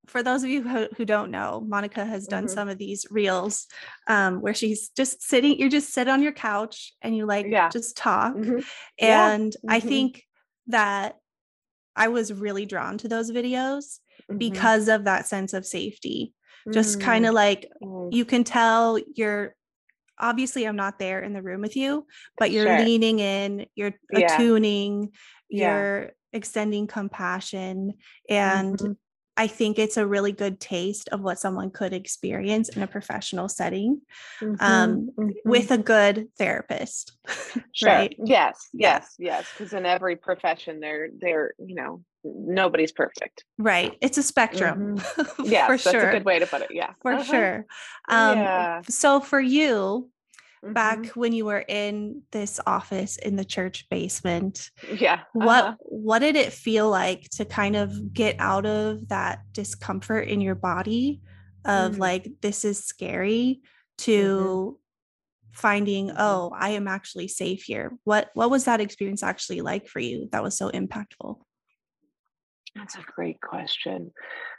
for 0.07 0.21
those 0.21 0.43
of 0.43 0.49
you 0.51 0.61
who, 0.61 0.87
who 0.97 1.03
don't 1.03 1.31
know, 1.31 1.63
Monica 1.67 2.05
has 2.05 2.27
done 2.27 2.45
Mhm. 2.45 2.49
some 2.51 2.69
of 2.69 2.77
these 2.77 3.07
reels 3.09 3.65
um, 4.07 4.39
where 4.39 4.53
she's 4.53 4.89
just 4.89 5.23
sitting, 5.23 5.57
you 5.59 5.67
just 5.67 5.91
sit 5.93 6.07
on 6.07 6.21
your 6.21 6.31
couch 6.31 6.93
and 7.01 7.17
you 7.17 7.25
like 7.25 7.47
Yeah. 7.47 7.69
just 7.69 7.97
talk. 7.97 8.35
Mhm. 8.35 8.63
Yeah. 8.99 9.31
And 9.31 9.55
I 9.67 9.79
think 9.79 10.23
that 10.67 11.15
I 11.95 12.09
was 12.09 12.31
really 12.31 12.67
drawn 12.67 12.99
to 12.99 13.07
those 13.07 13.31
videos 13.31 13.99
Mhm. 14.31 14.37
because 14.37 14.89
of 14.89 15.05
that 15.05 15.25
sense 15.25 15.55
of 15.55 15.65
safety. 15.65 16.34
Just 16.73 16.99
kind 16.99 17.25
Mm, 17.25 17.29
of 17.29 17.33
like 17.35 17.71
mm. 17.83 18.13
you 18.13 18.25
can 18.25 18.43
tell 18.43 18.97
you're 19.15 19.55
obviously 20.17 20.65
I'm 20.65 20.75
not 20.75 20.97
there 20.97 21.21
in 21.21 21.33
the 21.33 21.41
room 21.41 21.61
with 21.61 21.75
you, 21.75 22.07
but 22.37 22.49
you're 22.51 22.65
Sure. 22.65 22.79
leaning 22.79 23.19
in, 23.19 23.65
you're 23.75 23.93
Yeah. 24.11 24.33
attuning, 24.35 25.11
Yeah. 25.49 25.77
you're 25.77 26.11
extending 26.33 26.87
compassion. 26.87 27.93
And 28.29 28.77
Mhm. 28.79 28.97
I 29.37 29.47
think 29.47 29.77
it's 29.77 29.97
a 29.97 30.07
really 30.07 30.31
good 30.31 30.59
taste 30.61 31.09
of 31.09 31.21
what 31.21 31.37
someone 31.39 31.69
could 31.69 31.91
experience 31.93 32.69
in 32.69 32.81
a 32.81 32.87
professional 32.87 33.49
setting 33.49 34.01
Mhm. 34.41 34.61
um, 34.61 35.09
Mhm. 35.17 35.33
with 35.43 35.69
a 35.71 35.77
good 35.77 36.29
therapist. 36.37 37.17
Sure. 37.73 37.89
right? 37.89 38.15
Yes. 38.23 38.69
Yes. 38.73 39.15
Yes. 39.19 39.51
Because 39.53 39.73
in 39.73 39.85
every 39.85 40.15
profession, 40.15 40.79
they're 40.79 41.09
they're 41.19 41.53
you 41.59 41.75
know 41.75 42.03
nobody's 42.25 42.91
perfect. 42.91 43.45
Right. 43.57 43.97
It's 44.01 44.17
a 44.17 44.23
spectrum 44.23 44.99
Yeah, 45.43 45.67
for 45.67 45.77
that's 45.77 45.83
sure. 45.83 46.09
a 46.09 46.11
good 46.11 46.25
way 46.25 46.39
to 46.39 46.47
put 46.47 46.61
it. 46.61 46.71
Yeah. 46.71 46.93
For 47.01 47.13
Uh-huh. 47.13 47.23
sure. 47.23 47.65
Um, 48.09 48.37
Yeah. 48.39 48.81
So 48.89 49.19
for 49.19 49.39
you, 49.39 50.09
back 50.63 50.97
Mhm. 50.97 51.15
when 51.15 51.31
you 51.33 51.45
were 51.45 51.63
in 51.67 52.23
this 52.31 52.59
office 52.65 53.17
in 53.17 53.35
the 53.35 53.45
church 53.45 53.87
basement, 53.89 54.71
Yeah. 54.91 55.21
what 55.33 55.63
uh-huh. 55.63 55.75
what 55.79 56.19
did 56.19 56.35
it 56.35 56.51
feel 56.53 56.89
like 56.89 57.29
to 57.33 57.45
kind 57.45 57.75
of 57.75 58.13
get 58.13 58.35
out 58.39 58.65
of 58.65 59.07
that 59.09 59.41
discomfort 59.51 60.27
in 60.27 60.41
your 60.41 60.55
body 60.55 61.21
of 61.65 61.93
Mm. 61.93 61.99
like 61.99 62.27
this 62.41 62.65
is 62.65 62.83
scary 62.83 63.61
to 63.99 64.11
mm-hmm. 64.11 64.75
finding 65.51 66.07
mm-hmm. 66.07 66.17
oh 66.19 66.51
i 66.55 66.69
am 66.71 66.87
actually 66.87 67.27
safe 67.27 67.63
here 67.63 67.91
what 68.03 68.29
what 68.33 68.49
was 68.49 68.65
that 68.65 68.81
experience 68.81 69.23
actually 69.23 69.61
like 69.61 69.87
for 69.87 69.99
you 69.99 70.27
that 70.31 70.43
was 70.43 70.57
so 70.57 70.69
impactful 70.69 71.39
that's 72.75 72.95
a 72.95 73.03
great 73.15 73.39
question 73.41 74.11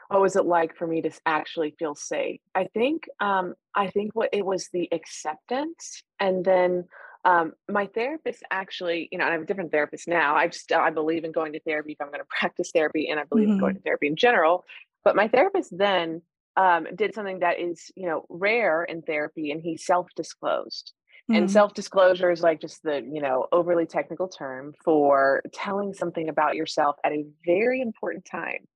what 0.08 0.20
was 0.20 0.36
it 0.36 0.44
like 0.44 0.76
for 0.76 0.86
me 0.86 1.02
to 1.02 1.10
actually 1.26 1.74
feel 1.78 1.94
safe 1.94 2.40
i 2.54 2.64
think 2.74 3.08
um 3.20 3.54
i 3.74 3.88
think 3.88 4.14
what 4.14 4.30
it 4.32 4.44
was 4.44 4.68
the 4.72 4.88
acceptance 4.92 6.02
and 6.20 6.44
then 6.44 6.84
um, 7.26 7.54
my 7.68 7.86
therapist 7.86 8.44
actually, 8.52 9.08
you 9.10 9.18
know, 9.18 9.26
I 9.26 9.32
have 9.32 9.42
a 9.42 9.46
different 9.46 9.72
therapist 9.72 10.06
now. 10.06 10.36
I 10.36 10.46
just 10.46 10.70
I 10.70 10.90
believe 10.90 11.24
in 11.24 11.32
going 11.32 11.52
to 11.54 11.60
therapy 11.60 11.92
if 11.92 12.00
I'm 12.00 12.06
going 12.06 12.20
to 12.20 12.26
practice 12.30 12.70
therapy, 12.72 13.08
and 13.08 13.18
I 13.18 13.24
believe 13.24 13.46
mm-hmm. 13.46 13.54
in 13.54 13.58
going 13.58 13.74
mm-hmm. 13.74 13.78
to 13.80 13.84
therapy 13.84 14.06
in 14.06 14.16
general. 14.16 14.64
But 15.04 15.16
my 15.16 15.26
therapist 15.26 15.76
then 15.76 16.22
um, 16.56 16.86
did 16.94 17.14
something 17.14 17.40
that 17.40 17.58
is, 17.58 17.90
you 17.96 18.06
know, 18.06 18.26
rare 18.28 18.84
in 18.84 19.02
therapy, 19.02 19.50
and 19.50 19.60
he 19.60 19.76
self-disclosed. 19.76 20.92
Mm-hmm. 21.28 21.34
And 21.34 21.50
self-disclosure 21.50 22.30
is 22.30 22.40
like 22.40 22.60
just 22.60 22.84
the, 22.84 23.02
you 23.02 23.20
know, 23.20 23.46
overly 23.50 23.84
technical 23.84 24.28
term 24.28 24.74
for 24.84 25.42
telling 25.52 25.92
something 25.92 26.28
about 26.28 26.54
yourself 26.54 26.96
at 27.02 27.12
a 27.12 27.26
very 27.44 27.80
important 27.80 28.24
time, 28.24 28.68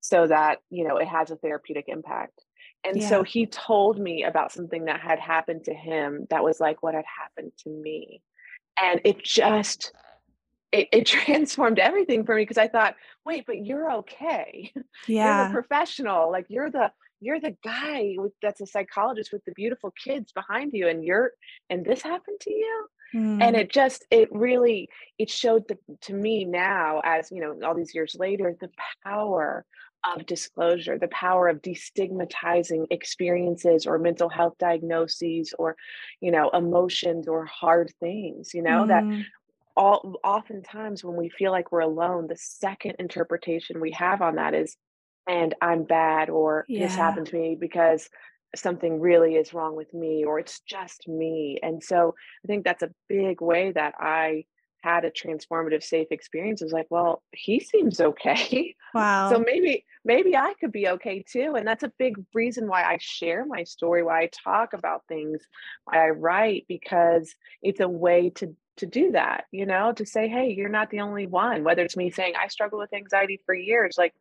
so 0.00 0.26
that 0.26 0.58
you 0.68 0.86
know 0.86 0.98
it 0.98 1.08
has 1.08 1.30
a 1.30 1.36
therapeutic 1.36 1.86
impact. 1.88 2.44
And 2.84 3.00
yeah. 3.00 3.08
so 3.08 3.22
he 3.22 3.46
told 3.46 3.98
me 3.98 4.24
about 4.24 4.52
something 4.52 4.84
that 4.84 5.00
had 5.00 5.18
happened 5.18 5.64
to 5.64 5.74
him 5.74 6.26
that 6.28 6.44
was 6.44 6.60
like 6.60 6.82
what 6.82 6.94
had 6.94 7.06
happened 7.06 7.52
to 7.60 7.70
me. 7.70 8.20
And 8.80 9.00
it 9.04 9.24
just 9.24 9.92
it, 10.70 10.88
it 10.92 11.06
transformed 11.06 11.78
everything 11.78 12.24
for 12.24 12.34
me 12.34 12.42
because 12.42 12.58
I 12.58 12.68
thought, 12.68 12.96
wait, 13.24 13.46
but 13.46 13.64
you're 13.64 13.90
okay. 13.92 14.72
Yeah. 15.06 15.38
you're 15.38 15.48
the 15.48 15.52
professional. 15.52 16.30
Like 16.30 16.46
you're 16.48 16.70
the 16.70 16.92
you're 17.24 17.40
the 17.40 17.56
guy 17.64 18.14
with, 18.16 18.32
that's 18.42 18.60
a 18.60 18.66
psychologist 18.66 19.32
with 19.32 19.44
the 19.44 19.52
beautiful 19.52 19.92
kids 19.92 20.32
behind 20.32 20.72
you 20.72 20.88
and 20.88 21.04
you're 21.04 21.32
and 21.70 21.84
this 21.84 22.02
happened 22.02 22.38
to 22.40 22.52
you 22.52 22.86
mm. 23.14 23.42
and 23.42 23.56
it 23.56 23.70
just 23.70 24.04
it 24.10 24.28
really 24.32 24.88
it 25.18 25.30
showed 25.30 25.66
the, 25.68 25.78
to 26.00 26.12
me 26.12 26.44
now 26.44 27.00
as 27.04 27.30
you 27.30 27.40
know 27.40 27.58
all 27.66 27.74
these 27.74 27.94
years 27.94 28.16
later 28.18 28.56
the 28.60 28.70
power 29.04 29.64
of 30.04 30.26
disclosure, 30.26 30.98
the 30.98 31.08
power 31.08 31.48
of 31.48 31.62
destigmatizing 31.62 32.86
experiences 32.90 33.86
or 33.86 33.98
mental 33.98 34.28
health 34.28 34.54
diagnoses 34.58 35.54
or, 35.58 35.76
you 36.20 36.30
know, 36.30 36.50
emotions 36.50 37.26
or 37.26 37.46
hard 37.46 37.92
things, 38.00 38.52
you 38.54 38.62
know, 38.62 38.84
mm. 38.84 38.88
that 38.88 39.26
all 39.76 40.16
oftentimes 40.22 41.02
when 41.02 41.16
we 41.16 41.28
feel 41.28 41.50
like 41.50 41.72
we're 41.72 41.80
alone, 41.80 42.26
the 42.28 42.36
second 42.36 42.96
interpretation 42.98 43.80
we 43.80 43.92
have 43.92 44.22
on 44.22 44.36
that 44.36 44.54
is, 44.54 44.76
and 45.26 45.54
I'm 45.60 45.84
bad 45.84 46.30
or 46.30 46.64
yeah. 46.68 46.86
this 46.86 46.94
happened 46.94 47.28
to 47.28 47.36
me 47.36 47.56
because 47.58 48.08
something 48.56 49.00
really 49.00 49.34
is 49.34 49.54
wrong 49.54 49.76
with 49.76 49.92
me 49.92 50.24
or 50.24 50.38
it's 50.38 50.60
just 50.60 51.08
me. 51.08 51.58
And 51.62 51.82
so 51.82 52.14
I 52.44 52.46
think 52.46 52.64
that's 52.64 52.82
a 52.82 52.90
big 53.08 53.40
way 53.40 53.72
that 53.72 53.94
I 53.98 54.44
had 54.84 55.06
a 55.06 55.10
transformative 55.10 55.82
safe 55.82 56.08
experience 56.10 56.60
it 56.60 56.66
was 56.66 56.72
like 56.72 56.86
well 56.90 57.22
he 57.32 57.58
seems 57.58 58.02
okay 58.02 58.74
wow 58.94 59.30
so 59.30 59.38
maybe 59.38 59.82
maybe 60.04 60.36
i 60.36 60.52
could 60.60 60.70
be 60.70 60.88
okay 60.88 61.24
too 61.26 61.54
and 61.56 61.66
that's 61.66 61.84
a 61.84 61.92
big 61.98 62.22
reason 62.34 62.68
why 62.68 62.82
i 62.82 62.98
share 63.00 63.46
my 63.46 63.64
story 63.64 64.02
why 64.02 64.20
i 64.20 64.30
talk 64.44 64.74
about 64.74 65.00
things 65.08 65.40
why 65.86 66.04
i 66.04 66.10
write 66.10 66.66
because 66.68 67.34
it's 67.62 67.80
a 67.80 67.88
way 67.88 68.28
to 68.28 68.54
to 68.76 68.84
do 68.84 69.12
that 69.12 69.44
you 69.52 69.64
know 69.64 69.90
to 69.90 70.04
say 70.04 70.28
hey 70.28 70.52
you're 70.52 70.68
not 70.68 70.90
the 70.90 71.00
only 71.00 71.26
one 71.26 71.64
whether 71.64 71.82
it's 71.82 71.96
me 71.96 72.10
saying 72.10 72.34
i 72.38 72.46
struggle 72.48 72.78
with 72.78 72.92
anxiety 72.92 73.40
for 73.46 73.54
years 73.54 73.94
like 73.96 74.12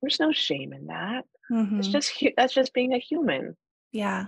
there's 0.00 0.20
no 0.20 0.32
shame 0.32 0.72
in 0.72 0.86
that 0.86 1.24
mm-hmm. 1.50 1.78
it's 1.78 1.88
just 1.88 2.12
that's 2.36 2.54
just 2.54 2.72
being 2.74 2.92
a 2.92 2.98
human 2.98 3.56
yeah 3.92 4.26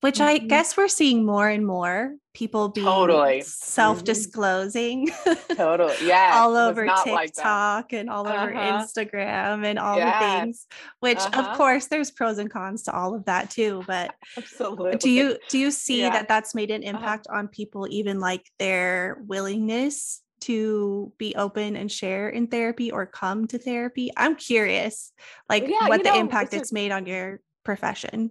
which 0.00 0.16
mm-hmm. 0.16 0.28
I 0.28 0.38
guess 0.38 0.76
we're 0.76 0.88
seeing 0.88 1.26
more 1.26 1.48
and 1.48 1.66
more 1.66 2.14
people 2.32 2.68
being 2.68 2.86
totally 2.86 3.40
self-disclosing. 3.40 5.08
Mm-hmm. 5.08 5.54
totally. 5.54 5.94
Yeah. 6.02 6.34
all 6.36 6.56
over 6.56 6.86
TikTok 6.86 7.84
like 7.84 7.92
and 7.92 8.08
all 8.08 8.26
uh-huh. 8.26 8.44
over 8.44 8.52
Instagram 8.52 9.64
and 9.64 9.78
all 9.78 9.96
yes. 9.96 10.22
the 10.22 10.28
things, 10.28 10.66
which 11.00 11.18
uh-huh. 11.18 11.40
of 11.50 11.56
course 11.56 11.86
there's 11.86 12.12
pros 12.12 12.38
and 12.38 12.50
cons 12.50 12.84
to 12.84 12.94
all 12.94 13.14
of 13.14 13.24
that 13.24 13.50
too. 13.50 13.82
But 13.86 14.14
absolutely. 14.36 14.96
Do 14.96 15.10
you 15.10 15.36
do 15.48 15.58
you 15.58 15.72
see 15.72 16.02
yeah. 16.02 16.10
that 16.10 16.28
that's 16.28 16.54
made 16.54 16.70
an 16.70 16.82
uh-huh. 16.82 16.96
impact 16.96 17.26
uh-huh. 17.28 17.40
on 17.40 17.48
people, 17.48 17.88
even 17.90 18.20
like 18.20 18.46
their 18.58 19.20
willingness 19.26 20.22
to 20.40 21.12
be 21.18 21.34
open 21.34 21.76
and 21.76 21.90
share 21.90 22.28
in 22.28 22.46
therapy 22.46 22.90
or 22.90 23.06
come 23.06 23.46
to 23.48 23.58
therapy? 23.58 24.10
I'm 24.16 24.36
curious, 24.36 25.12
like 25.48 25.66
yeah, 25.66 25.88
what 25.88 26.02
the 26.02 26.10
know, 26.10 26.20
impact 26.20 26.54
it's, 26.54 26.62
it's 26.62 26.72
made 26.72 26.92
on 26.92 27.06
your 27.06 27.40
profession. 27.64 28.30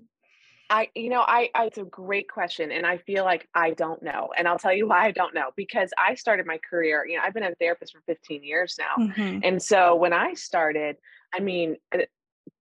I, 0.70 0.90
you 0.96 1.10
know, 1.10 1.22
I, 1.22 1.50
I, 1.56 1.66
it's 1.66 1.78
a 1.78 1.84
great 1.84 2.30
question. 2.30 2.72
And 2.72 2.86
I 2.86 2.98
feel 2.98 3.24
like 3.24 3.48
I 3.54 3.72
don't 3.72 4.02
know. 4.04 4.32
And 4.38 4.48
I'll 4.48 4.60
tell 4.60 4.74
you 4.74 4.88
why 4.88 5.06
I 5.06 5.12
don't 5.12 5.34
know 5.34 5.52
because 5.56 5.92
I 5.98 6.16
started 6.16 6.46
my 6.46 6.60
career, 6.70 7.06
you 7.08 7.16
know, 7.16 7.24
I've 7.24 7.34
been 7.34 7.44
a 7.44 7.56
therapist 7.56 7.94
for 7.94 8.02
15 8.06 8.44
years 8.44 8.78
now. 8.78 9.06
Mm-hmm. 9.06 9.40
And 9.44 9.62
so 9.62 9.96
when 9.96 10.14
I 10.14 10.34
started, 10.34 10.98
I 11.34 11.40
mean, 11.40 11.78
uh, 11.94 12.00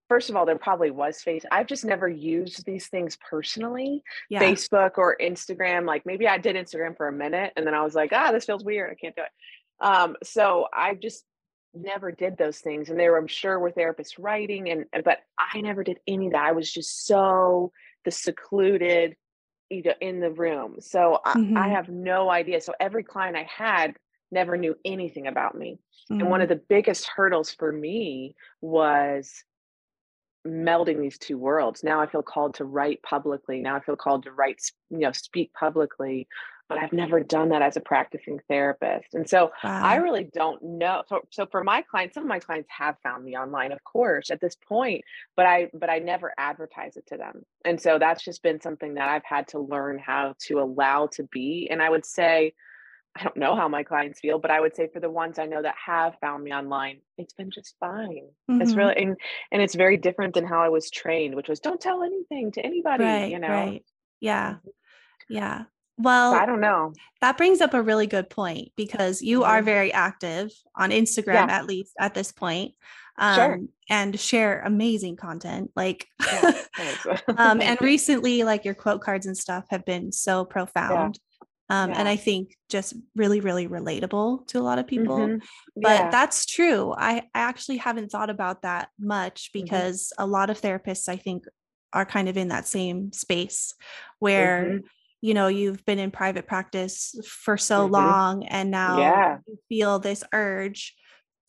first 0.09 0.29
of 0.29 0.35
all, 0.35 0.45
there 0.45 0.57
probably 0.57 0.91
was 0.91 1.21
face. 1.21 1.43
I've 1.51 1.67
just 1.67 1.85
never 1.85 2.07
used 2.07 2.65
these 2.65 2.87
things 2.87 3.17
personally, 3.29 4.03
yeah. 4.29 4.41
Facebook 4.41 4.97
or 4.97 5.17
Instagram. 5.21 5.85
Like 5.85 6.05
maybe 6.05 6.27
I 6.27 6.37
did 6.37 6.55
Instagram 6.55 6.95
for 6.95 7.07
a 7.07 7.13
minute 7.13 7.53
and 7.55 7.65
then 7.65 7.73
I 7.73 7.83
was 7.83 7.95
like, 7.95 8.11
ah, 8.13 8.31
this 8.31 8.45
feels 8.45 8.63
weird. 8.63 8.91
I 8.91 8.95
can't 8.95 9.15
do 9.15 9.23
it. 9.23 9.85
Um, 9.85 10.15
so 10.23 10.67
I 10.73 10.95
just 10.95 11.23
never 11.73 12.11
did 12.11 12.37
those 12.37 12.59
things. 12.59 12.89
And 12.89 12.99
there, 12.99 13.17
I'm 13.17 13.27
sure, 13.27 13.59
were 13.59 13.71
therapists 13.71 14.15
writing 14.17 14.69
and, 14.69 14.85
but 15.03 15.19
I 15.37 15.61
never 15.61 15.83
did 15.83 15.99
any 16.07 16.27
of 16.27 16.33
that. 16.33 16.45
I 16.45 16.51
was 16.53 16.71
just 16.71 17.05
so 17.05 17.71
the 18.05 18.11
secluded 18.11 19.17
you 19.69 19.83
know 19.83 19.93
in 19.99 20.21
the 20.21 20.31
room 20.31 20.75
so 20.79 21.19
mm-hmm. 21.25 21.57
I, 21.57 21.65
I, 21.65 21.69
have 21.69 21.89
no 21.89 22.29
idea 22.29 22.61
so 22.61 22.73
every 22.79 23.03
client 23.03 23.35
i 23.35 23.45
had 23.49 23.95
never 24.31 24.55
knew 24.55 24.77
anything 24.85 25.27
about 25.27 25.57
me 25.57 25.79
mm-hmm. 26.09 26.21
and 26.21 26.29
one 26.29 26.39
of 26.39 26.47
mm-hmm. 26.47 26.57
the 26.57 26.63
biggest 26.69 27.05
hurdles 27.13 27.51
for 27.51 27.69
me 27.69 28.33
was 28.61 29.43
melding 30.47 30.99
these 31.01 31.17
two 31.17 31.37
worlds 31.37 31.83
now 31.83 32.01
i 32.01 32.07
feel 32.07 32.23
called 32.23 32.53
to 32.55 32.65
write 32.65 33.01
publicly 33.03 33.61
now 33.61 33.75
i 33.75 33.79
feel 33.79 33.95
called 33.95 34.23
to 34.23 34.31
write 34.31 34.61
you 34.89 34.99
know 34.99 35.11
speak 35.11 35.51
publicly 35.53 36.27
but 36.69 36.77
I've 36.77 36.93
never 36.93 37.21
done 37.21 37.49
that 37.49 37.61
as 37.61 37.77
a 37.77 37.81
practicing 37.81 38.39
therapist. 38.49 39.13
And 39.13 39.27
so 39.29 39.51
wow. 39.63 39.83
I 39.83 39.95
really 39.95 40.25
don't 40.25 40.61
know. 40.61 41.03
So, 41.07 41.21
so 41.29 41.45
for 41.45 41.63
my 41.63 41.81
clients, 41.81 42.15
some 42.15 42.23
of 42.23 42.27
my 42.27 42.39
clients 42.39 42.69
have 42.77 42.97
found 43.03 43.23
me 43.23 43.37
online, 43.37 43.71
of 43.71 43.83
course, 43.83 44.29
at 44.29 44.41
this 44.41 44.55
point, 44.67 45.03
but 45.35 45.45
I 45.45 45.69
but 45.73 45.89
I 45.89 45.99
never 45.99 46.33
advertise 46.37 46.97
it 46.97 47.05
to 47.07 47.17
them. 47.17 47.43
And 47.63 47.79
so 47.79 47.99
that's 47.99 48.23
just 48.23 48.43
been 48.43 48.59
something 48.59 48.95
that 48.95 49.09
I've 49.09 49.23
had 49.23 49.47
to 49.49 49.59
learn 49.59 49.97
how 49.97 50.35
to 50.47 50.59
allow 50.59 51.07
to 51.13 51.23
be. 51.23 51.67
And 51.71 51.81
I 51.81 51.89
would 51.89 52.05
say, 52.05 52.53
I 53.19 53.23
don't 53.23 53.37
know 53.37 53.55
how 53.55 53.67
my 53.67 53.83
clients 53.83 54.19
feel, 54.19 54.39
but 54.39 54.51
I 54.51 54.59
would 54.59 54.75
say 54.75 54.89
for 54.91 54.99
the 54.99 55.09
ones 55.09 55.39
I 55.39 55.45
know 55.45 55.61
that 55.61 55.75
have 55.83 56.15
found 56.21 56.43
me 56.43 56.53
online, 56.53 56.99
it's 57.17 57.33
been 57.33 57.51
just 57.51 57.75
fine. 57.79 58.27
Mm-hmm. 58.49 58.61
It's 58.61 58.75
really 58.75 58.95
and, 58.97 59.17
and 59.51 59.61
it's 59.61 59.75
very 59.75 59.97
different 59.97 60.33
than 60.33 60.45
how 60.45 60.61
I 60.61 60.69
was 60.69 60.91
trained, 60.91 61.35
which 61.35 61.49
was 61.49 61.59
don't 61.59 61.81
tell 61.81 62.03
anything 62.03 62.51
to 62.53 62.65
anybody, 62.65 63.03
right, 63.03 63.31
you 63.31 63.39
know. 63.39 63.49
Right. 63.49 63.85
Yeah. 64.19 64.51
Mm-hmm. 64.51 64.69
Yeah. 65.29 65.63
Well, 65.97 66.35
I 66.35 66.45
don't 66.45 66.61
know. 66.61 66.93
That 67.21 67.37
brings 67.37 67.59
up 67.59 67.73
a 67.73 67.81
really 67.81 68.05
good 68.05 68.29
point 68.29 68.69
because 68.75 69.21
you 69.21 69.39
mm-hmm. 69.39 69.49
are 69.49 69.61
very 69.63 69.91
active 69.91 70.51
on 70.75 70.91
Instagram, 70.91 71.47
yeah. 71.47 71.57
at 71.57 71.65
least 71.65 71.93
at 71.99 72.13
this 72.13 72.31
point, 72.31 72.73
um, 73.17 73.35
sure. 73.35 73.59
and 73.89 74.19
share 74.19 74.61
amazing 74.61 75.15
content. 75.15 75.71
Like, 75.75 76.05
yeah, 76.23 76.61
um, 77.37 77.61
and 77.61 77.81
recently, 77.81 78.43
like 78.43 78.63
your 78.63 78.75
quote 78.75 79.01
cards 79.01 79.25
and 79.25 79.35
stuff 79.35 79.65
have 79.69 79.85
been 79.85 80.11
so 80.11 80.45
profound. 80.45 81.19
Yeah. 81.69 81.83
Um, 81.83 81.91
and 81.93 82.07
I 82.07 82.15
think 82.15 82.55
just 82.69 82.93
really, 83.15 83.39
really 83.39 83.67
relatable 83.67 84.47
to 84.47 84.59
a 84.59 84.61
lot 84.61 84.79
of 84.79 84.87
people. 84.87 85.17
Mm-hmm. 85.17 85.81
But 85.81 86.11
that's 86.11 86.45
true. 86.45 86.93
I, 86.97 87.23
I 87.33 87.39
actually 87.39 87.77
haven't 87.77 88.09
thought 88.09 88.29
about 88.29 88.61
that 88.61 88.89
much 88.99 89.49
mm-hmm. 89.51 89.63
because 89.63 90.13
mm-hmm. 90.13 90.23
a 90.23 90.31
lot 90.31 90.49
of 90.49 90.61
therapists, 90.61 91.09
I 91.09 91.17
think, 91.17 91.43
are 91.93 92.05
kind 92.05 92.29
of 92.29 92.37
in 92.37 92.49
that 92.49 92.67
same 92.67 93.11
space 93.11 93.73
where 94.19 94.65
mm-hmm 94.65 94.77
you 95.21 95.33
know 95.33 95.47
you've 95.47 95.85
been 95.85 95.99
in 95.99 96.11
private 96.11 96.47
practice 96.47 97.15
for 97.25 97.57
so 97.57 97.83
mm-hmm. 97.83 97.93
long 97.93 98.45
and 98.45 98.71
now 98.71 98.99
yeah. 98.99 99.37
you 99.47 99.57
feel 99.69 99.99
this 99.99 100.23
urge 100.33 100.95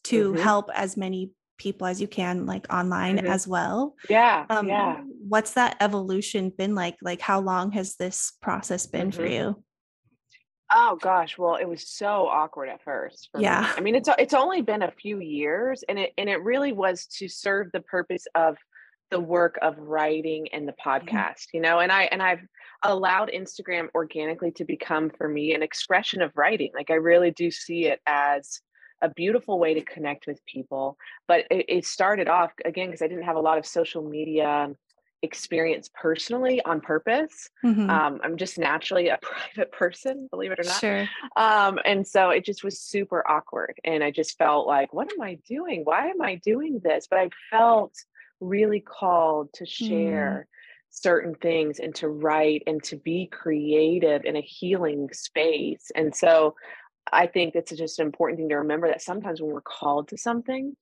to 0.04 0.32
mm-hmm. 0.32 0.42
help 0.42 0.70
as 0.74 0.96
many 0.96 1.32
people 1.58 1.86
as 1.86 2.00
you 2.00 2.06
can 2.06 2.46
like 2.46 2.72
online 2.72 3.18
mm-hmm. 3.18 3.26
as 3.26 3.46
well 3.46 3.94
yeah 4.08 4.46
um, 4.48 4.68
yeah 4.68 5.00
what's 5.28 5.52
that 5.54 5.76
evolution 5.80 6.50
been 6.56 6.74
like 6.74 6.96
like 7.02 7.20
how 7.20 7.40
long 7.40 7.72
has 7.72 7.96
this 7.96 8.32
process 8.40 8.86
been 8.86 9.10
for 9.10 9.22
mm-hmm. 9.22 9.32
you 9.32 9.64
oh 10.72 10.98
gosh 11.00 11.38
well 11.38 11.56
it 11.56 11.68
was 11.68 11.88
so 11.88 12.26
awkward 12.26 12.68
at 12.68 12.82
first 12.82 13.28
yeah 13.38 13.62
me. 13.62 13.66
i 13.76 13.80
mean 13.80 13.94
it's 13.94 14.08
it's 14.18 14.34
only 14.34 14.62
been 14.62 14.82
a 14.82 14.90
few 14.90 15.20
years 15.20 15.82
and 15.88 15.98
it 15.98 16.12
and 16.18 16.28
it 16.28 16.42
really 16.42 16.72
was 16.72 17.06
to 17.06 17.28
serve 17.28 17.68
the 17.72 17.80
purpose 17.80 18.26
of 18.34 18.56
the 19.10 19.20
work 19.20 19.58
of 19.62 19.78
writing 19.78 20.48
and 20.52 20.68
the 20.68 20.72
mm-hmm. 20.72 21.16
podcast 21.16 21.46
you 21.52 21.60
know 21.60 21.80
and 21.80 21.90
i 21.90 22.02
and 22.04 22.22
i've 22.22 22.42
allowed 22.84 23.30
instagram 23.34 23.88
organically 23.94 24.50
to 24.50 24.64
become 24.64 25.10
for 25.16 25.28
me 25.28 25.54
an 25.54 25.62
expression 25.62 26.20
of 26.20 26.30
writing 26.36 26.70
like 26.74 26.90
i 26.90 26.94
really 26.94 27.30
do 27.30 27.50
see 27.50 27.86
it 27.86 28.00
as 28.06 28.60
a 29.00 29.08
beautiful 29.08 29.58
way 29.58 29.74
to 29.74 29.80
connect 29.82 30.26
with 30.26 30.44
people 30.46 30.96
but 31.26 31.44
it, 31.50 31.64
it 31.68 31.86
started 31.86 32.28
off 32.28 32.52
again 32.64 32.88
because 32.88 33.02
i 33.02 33.08
didn't 33.08 33.24
have 33.24 33.36
a 33.36 33.40
lot 33.40 33.58
of 33.58 33.64
social 33.64 34.02
media 34.02 34.68
experience 35.22 35.90
personally 35.92 36.62
on 36.64 36.80
purpose. 36.80 37.50
Mhm. 37.64 37.88
Um, 37.90 38.20
I'm 38.22 38.36
just 38.36 38.58
naturally 38.58 39.08
a 39.08 39.18
private 39.22 39.72
person, 39.72 40.28
believe 40.30 40.52
it 40.52 40.60
or 40.60 40.64
not. 40.64 40.80
Sure. 40.80 41.08
Um, 41.36 41.78
and 41.84 42.06
so 42.06 42.30
it 42.30 42.44
just 42.44 42.62
was 42.64 42.80
super 42.80 43.28
awkward. 43.28 43.74
And 43.84 44.04
I 44.04 44.10
just 44.10 44.38
felt 44.38 44.66
like, 44.66 44.92
what 44.92 45.12
am 45.12 45.20
I 45.20 45.38
doing? 45.46 45.82
Why 45.84 46.08
am 46.08 46.22
I 46.22 46.36
doing 46.36 46.80
this? 46.82 47.06
But 47.08 47.18
I 47.18 47.30
felt 47.50 47.94
really 48.40 48.80
called 48.80 49.52
to 49.54 49.64
Mm. 49.64 49.88
share 49.88 50.46
certain 50.90 51.34
things 51.34 51.80
and 51.80 51.94
to 51.96 52.08
write 52.08 52.62
and 52.66 52.82
to 52.84 52.96
be 52.96 53.26
creative 53.26 54.24
in 54.24 54.36
a 54.36 54.40
healing 54.40 55.08
space. 55.12 55.90
And 55.94 56.14
so 56.14 56.54
I 57.12 57.26
think 57.26 57.54
it's 57.54 57.72
just 57.72 57.98
an 57.98 58.06
important 58.06 58.38
thing 58.38 58.48
to 58.50 58.56
remember 58.56 58.88
that 58.88 59.02
sometimes 59.02 59.40
when 59.40 59.52
we're 59.52 59.60
called 59.60 60.08
to 60.08 60.16
something, 60.18 60.76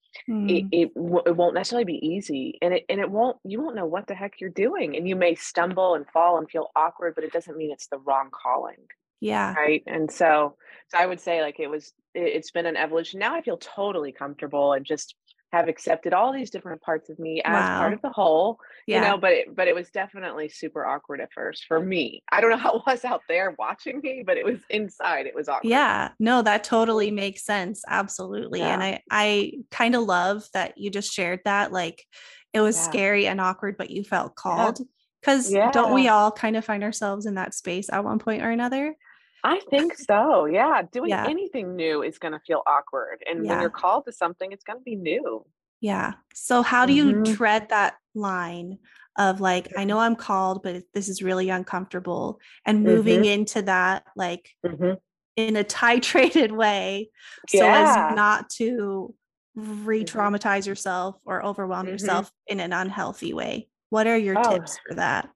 it 0.47 0.65
Mm. 0.65 0.69
it, 0.73 0.95
w- 0.95 1.23
it 1.27 1.37
won't 1.37 1.55
necessarily 1.55 1.85
be 1.85 2.07
easy 2.07 2.59
and 2.63 2.73
it 2.73 2.85
and 2.89 3.01
it 3.01 3.11
won't 3.11 3.37
you 3.45 3.61
won't 3.61 3.77
know 3.77 3.85
what 3.87 4.07
the 4.07 4.15
heck 4.15 4.41
you're 4.41 4.49
doing 4.51 4.97
and 4.97 5.07
you 5.07 5.15
may 5.17 5.35
stumble 5.35 5.95
and 5.95 6.07
fall 6.09 6.39
and 6.39 6.49
feel 6.51 6.71
awkward 6.75 7.15
but 7.15 7.25
it 7.25 7.33
doesn't 7.33 7.57
mean 7.57 7.71
it's 7.71 7.89
the 7.89 7.99
wrong 7.99 8.31
calling 8.33 8.79
Yeah. 9.21 9.57
right 9.57 9.83
and 9.87 10.11
so 10.11 10.57
so 10.89 10.99
i 10.99 11.07
would 11.07 11.21
say 11.21 11.43
like 11.43 11.61
it 11.61 11.69
was 11.69 11.93
it, 12.15 12.21
it's 12.21 12.51
been 12.51 12.67
an 12.67 12.77
evolution 12.77 13.21
now 13.21 13.35
i 13.35 13.43
feel 13.43 13.59
totally 13.59 14.13
comfortable 14.13 14.73
and 14.73 14.87
just 14.87 15.15
have 15.53 15.69
accepted 15.69 16.13
all 16.13 16.33
these 16.33 16.51
different 16.51 16.83
parts 16.83 17.09
of 17.09 17.19
me 17.19 17.41
as 17.45 17.79
part 17.79 17.93
of 17.93 18.03
the 18.03 18.11
whole 18.11 18.59
you 18.87 19.01
know 19.01 19.17
but 19.17 19.33
it 19.33 19.55
but 19.55 19.69
it 19.69 19.75
was 19.75 19.91
definitely 19.91 20.49
super 20.49 20.85
awkward 20.85 21.21
at 21.21 21.33
first 21.33 21.65
for 21.67 21.81
me. 21.81 22.23
I 22.31 22.41
don't 22.41 22.51
know 22.51 22.57
how 22.57 22.77
it 22.77 22.83
was 22.87 23.05
out 23.05 23.23
there 23.29 23.55
watching 23.59 24.01
me 24.01 24.23
but 24.27 24.37
it 24.37 24.45
was 24.45 24.59
inside 24.71 25.27
it 25.27 25.35
was 25.35 25.49
awkward. 25.49 25.71
Yeah, 25.71 26.11
no, 26.19 26.43
that 26.43 26.65
totally 26.65 27.11
makes 27.11 27.45
sense. 27.45 27.83
Absolutely. 27.89 28.61
And 28.61 28.83
I 28.83 29.03
I 29.11 29.53
kind 29.71 29.95
of 29.95 30.03
love 30.03 30.45
that 30.53 30.79
you 30.79 30.91
just 30.91 31.13
shared 31.13 31.41
that 31.45 31.73
like 31.73 32.05
it 32.53 32.61
was 32.61 32.77
yeah. 32.77 32.83
scary 32.83 33.27
and 33.27 33.41
awkward 33.41 33.77
but 33.77 33.91
you 33.91 34.05
felt 34.05 34.33
yeah. 34.37 34.43
called 34.43 34.81
cuz 35.23 35.51
don't 35.73 35.95
we 35.95 36.09
all 36.09 36.31
kind 36.31 36.57
of 36.57 36.65
find 36.65 36.83
ourselves 36.83 37.27
in 37.27 37.35
that 37.35 37.55
space 37.55 37.89
at 37.93 38.05
one 38.05 38.19
point 38.19 38.43
or 38.43 38.51
another? 38.51 38.97
I 39.45 39.61
think 39.71 39.97
so. 39.97 40.47
Yeah. 40.47 40.83
Doing 40.91 41.11
Yeah. 41.11 41.27
anything 41.27 41.77
new 41.77 42.03
is 42.03 42.19
going 42.19 42.33
to 42.33 42.41
feel 42.41 42.63
awkward. 42.67 43.23
And 43.29 43.47
when 43.47 43.61
you're 43.61 43.71
called 43.71 44.07
to 44.07 44.13
something, 44.13 44.51
it's 44.53 44.65
going 44.65 44.79
to 44.79 44.83
be 44.85 44.97
new. 44.97 45.45
Yeah. 45.81 46.15
So 46.35 46.63
how 46.63 46.87
do 46.87 46.93
you 46.93 47.13
hmm 47.13 47.33
tread 47.35 47.69
that 47.69 47.97
line 48.15 48.79
of 49.19 49.41
like 49.41 49.73
I 49.77 49.85
know 49.85 49.99
I'm 49.99 50.17
called 50.17 50.63
but 50.63 50.83
this 50.95 51.09
is 51.09 51.23
really 51.23 51.49
uncomfortable 51.49 52.41
and 52.65 52.83
moving 52.85 53.21
hmm 53.21 53.25
into 53.25 53.63
that 53.63 54.05
like 54.15 54.51
hmm 54.67 54.93
in 55.37 55.57
a 55.57 55.65
titrated 55.65 56.51
way 56.51 57.11
so 57.49 57.69
as 57.69 57.97
not 58.15 58.49
to 58.51 59.15
hmm 59.55 59.63
re-traumatize 59.63 60.67
yourself 60.67 61.17
or 61.25 61.45
overwhelm 61.45 61.87
hmm 61.87 61.93
yourself 61.93 62.31
in 62.47 62.61
an 62.61 62.73
unhealthy 62.75 63.33
way 63.33 63.69
what 63.89 64.07
are 64.07 64.19
your 64.19 64.37
Oh, 64.37 64.51
tips 64.51 64.79
for 64.87 64.95
that 64.95 65.29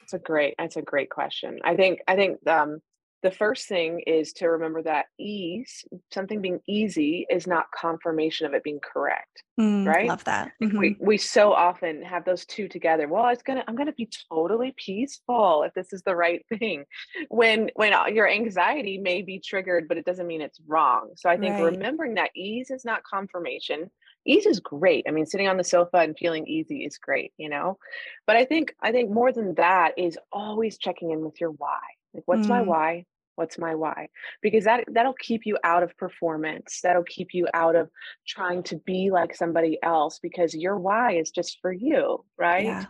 That's 0.00 0.14
a 0.14 0.18
great 0.18 0.54
that's 0.58 0.76
a 0.76 0.82
great 0.82 1.10
question. 1.10 1.58
I 1.64 1.76
think 1.76 2.00
I 2.08 2.16
think 2.16 2.46
um 2.48 2.80
the 3.22 3.30
first 3.30 3.66
thing 3.68 4.00
is 4.06 4.32
to 4.34 4.48
remember 4.48 4.82
that 4.82 5.06
ease, 5.18 5.84
something 6.12 6.40
being 6.40 6.60
easy 6.68 7.26
is 7.30 7.46
not 7.46 7.66
confirmation 7.72 8.46
of 8.46 8.54
it 8.54 8.62
being 8.62 8.80
correct, 8.80 9.42
Mm, 9.58 9.86
right? 9.86 10.08
love 10.08 10.24
that 10.24 10.52
Like 10.60 10.70
hmm 10.70 10.78
we 10.78 10.96
we 11.00 11.18
so 11.18 11.52
often 11.52 12.02
have 12.02 12.24
those 12.24 12.46
two 12.46 12.68
together. 12.68 13.08
Well, 13.08 13.28
it's 13.28 13.42
gonna 13.42 13.64
I'm 13.66 13.76
gonna 13.76 13.92
be 13.92 14.08
totally 14.30 14.74
peaceful 14.76 15.64
if 15.64 15.74
this 15.74 15.92
is 15.92 16.02
the 16.02 16.14
right 16.16 16.44
thing. 16.58 16.84
When 17.28 17.70
when 17.74 17.92
your 18.14 18.28
anxiety 18.28 18.98
may 18.98 19.22
be 19.22 19.40
triggered, 19.40 19.88
but 19.88 19.98
it 19.98 20.04
doesn't 20.04 20.26
mean 20.26 20.40
it's 20.40 20.60
wrong. 20.66 21.10
So 21.16 21.28
I 21.28 21.36
think 21.38 21.58
right 21.58 21.64
remembering 21.72 22.14
that 22.14 22.30
ease 22.36 22.70
is 22.70 22.84
not 22.84 23.02
confirmation. 23.04 23.90
Ease 24.26 24.46
is 24.46 24.60
great. 24.60 25.06
I 25.08 25.10
mean, 25.12 25.26
sitting 25.26 25.48
on 25.48 25.56
the 25.56 25.64
sofa 25.64 25.98
and 25.98 26.16
feeling 26.18 26.46
easy 26.46 26.84
is 26.84 26.98
great, 26.98 27.32
you 27.38 27.48
know. 27.48 27.78
But 28.26 28.36
I 28.36 28.44
think 28.44 28.74
I 28.82 28.92
think 28.92 29.10
more 29.10 29.32
than 29.32 29.54
that 29.54 29.94
is 29.98 30.18
always 30.32 30.78
checking 30.78 31.10
in 31.10 31.20
with 31.24 31.40
your 31.40 31.50
why. 31.50 31.80
Like, 32.14 32.24
what's 32.26 32.48
my 32.48 32.60
Mm, 32.60 32.62
why? 32.62 33.04
What's 33.36 33.58
my 33.58 33.74
why? 33.76 34.08
Because 34.42 34.64
that 34.64 34.84
that'll 34.92 35.14
keep 35.14 35.42
you 35.46 35.58
out 35.64 35.82
of 35.82 35.96
performance. 35.96 36.80
That'll 36.82 37.04
keep 37.04 37.28
you 37.32 37.46
out 37.54 37.76
of 37.76 37.90
trying 38.26 38.64
to 38.64 38.76
be 38.76 39.10
like 39.12 39.34
somebody 39.34 39.78
else 39.82 40.18
because 40.20 40.54
your 40.54 40.76
why 40.78 41.14
is 41.18 41.30
just 41.30 41.58
for 41.62 41.72
you, 41.72 42.24
right? 42.36 42.76
yeah 42.76 42.86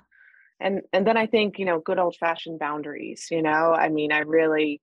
And 0.61 0.83
and 0.93 1.07
then 1.07 1.17
I 1.17 1.27
think, 1.27 1.59
you 1.59 1.65
know, 1.67 1.81
good 1.81 1.99
old 1.99 2.17
fashioned 2.17 2.59
boundaries, 2.59 3.29
you 3.31 3.43
know? 3.43 3.75
I 3.75 3.89
mean, 3.91 4.13
I 4.13 4.21
really 4.21 4.81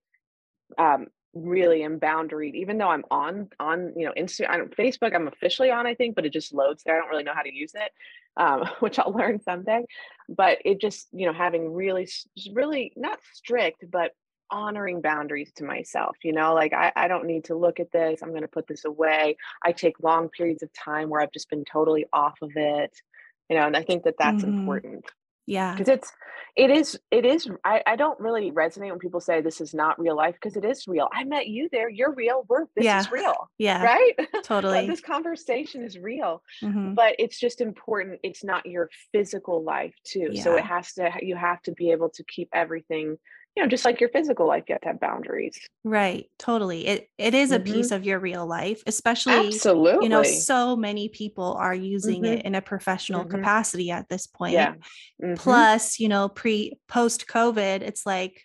um 0.78 1.06
really 1.34 1.82
am 1.82 2.00
boundaried 2.00 2.54
even 2.54 2.78
though 2.78 2.88
I'm 2.88 3.04
on 3.10 3.48
on, 3.60 3.92
you 3.96 4.06
know, 4.06 4.12
Insta 4.16 4.48
on 4.48 4.68
Facebook, 4.70 5.14
I'm 5.14 5.28
officially 5.28 5.70
on, 5.70 5.86
I 5.86 5.94
think, 5.94 6.14
but 6.14 6.24
it 6.26 6.32
just 6.32 6.54
loads 6.54 6.82
there. 6.84 6.96
I 6.96 7.00
don't 7.00 7.10
really 7.10 7.24
know 7.24 7.34
how 7.34 7.42
to 7.42 7.54
use 7.54 7.72
it. 7.74 7.90
Um, 8.38 8.64
which 8.80 8.98
I'll 8.98 9.12
learn 9.12 9.40
someday. 9.40 9.84
But 10.28 10.58
it 10.64 10.80
just, 10.80 11.08
you 11.12 11.26
know, 11.26 11.32
having 11.32 11.72
really 11.72 12.08
really 12.52 12.92
not 12.96 13.18
strict, 13.34 13.84
but 13.90 14.12
honoring 14.50 15.00
boundaries 15.00 15.52
to 15.56 15.64
myself, 15.64 16.16
you 16.22 16.32
know, 16.32 16.54
like 16.54 16.72
I, 16.72 16.92
I 16.94 17.08
don't 17.08 17.26
need 17.26 17.44
to 17.44 17.54
look 17.56 17.80
at 17.80 17.92
this. 17.92 18.22
I'm 18.22 18.32
gonna 18.32 18.48
put 18.48 18.66
this 18.66 18.84
away. 18.84 19.36
I 19.64 19.72
take 19.72 20.02
long 20.02 20.28
periods 20.28 20.62
of 20.62 20.72
time 20.72 21.08
where 21.08 21.20
I've 21.20 21.32
just 21.32 21.50
been 21.50 21.64
totally 21.64 22.06
off 22.12 22.38
of 22.42 22.52
it, 22.56 22.92
you 23.48 23.56
know, 23.56 23.66
and 23.66 23.76
I 23.76 23.82
think 23.82 24.04
that 24.04 24.14
that's 24.18 24.42
hmm 24.42 24.50
important. 24.50 25.04
Yeah. 25.46 25.72
Because 25.72 25.88
it's 25.88 26.12
it 26.56 26.70
is 26.70 26.98
it 27.10 27.24
is 27.24 27.48
I, 27.64 27.82
I 27.86 27.96
don't 27.96 28.18
really 28.18 28.50
resonate 28.50 28.90
when 28.90 28.98
people 28.98 29.20
say 29.20 29.40
this 29.40 29.60
is 29.60 29.74
not 29.74 30.00
real 30.00 30.16
life 30.16 30.34
because 30.34 30.56
it 30.56 30.64
is 30.64 30.88
real. 30.88 31.08
I 31.12 31.24
met 31.24 31.46
you 31.46 31.68
there 31.70 31.88
you're 31.88 32.12
real 32.14 32.44
we're 32.48 32.64
this 32.74 32.84
yeah. 32.84 33.00
is 33.00 33.10
real 33.12 33.48
yeah. 33.58 33.84
right? 33.84 34.12
Totally. 34.42 34.86
this 34.86 35.00
conversation 35.00 35.84
is 35.84 35.98
real 35.98 36.42
hmm 36.60 36.94
but 36.94 37.14
it's 37.18 37.38
just 37.38 37.60
important 37.60 38.20
it's 38.22 38.42
not 38.42 38.66
your 38.66 38.88
physical 39.12 39.62
life 39.62 39.94
too 40.04 40.34
so 40.34 40.56
it 40.56 40.64
has 40.64 40.92
to 40.94 41.10
you 41.20 41.36
have 41.36 41.60
to 41.62 41.72
be 41.72 41.90
able 41.90 42.08
to 42.10 42.24
keep 42.24 42.48
everything 42.52 43.18
you 43.56 43.62
know 43.62 43.68
just 43.68 43.84
like 43.84 44.00
your 44.00 44.10
physical 44.10 44.46
life 44.46 44.64
you 44.68 44.74
have 44.74 44.82
to 44.82 44.88
have 44.88 45.00
boundaries 45.00 45.58
Right, 45.84 46.26
totally. 46.38 46.86
It 46.86 47.08
it 47.16 47.32
is 47.34 47.52
a 47.52 47.58
hmm 47.58 47.62
piece 47.62 47.92
of 47.92 48.04
your 48.04 48.18
real 48.18 48.44
life, 48.44 48.82
especially, 48.86 49.34
absolutely 49.34 50.02
you 50.02 50.08
know, 50.08 50.22
so 50.24 50.74
many 50.76 51.08
people 51.08 51.54
are 51.54 51.74
using 51.74 52.24
hmm 52.24 52.32
it 52.34 52.44
in 52.44 52.54
a 52.56 52.60
professional 52.60 53.22
hmm 53.22 53.30
capacity 53.30 53.90
at 53.92 54.08
this 54.08 54.26
point. 54.26 54.52
yeah 54.52 54.74
hmm 55.20 55.34
Plus, 55.36 56.00
you 56.00 56.08
know, 56.08 56.28
pre 56.28 56.72
post 56.88 57.26
COVID, 57.28 57.82
it's 57.82 58.04
like 58.04 58.44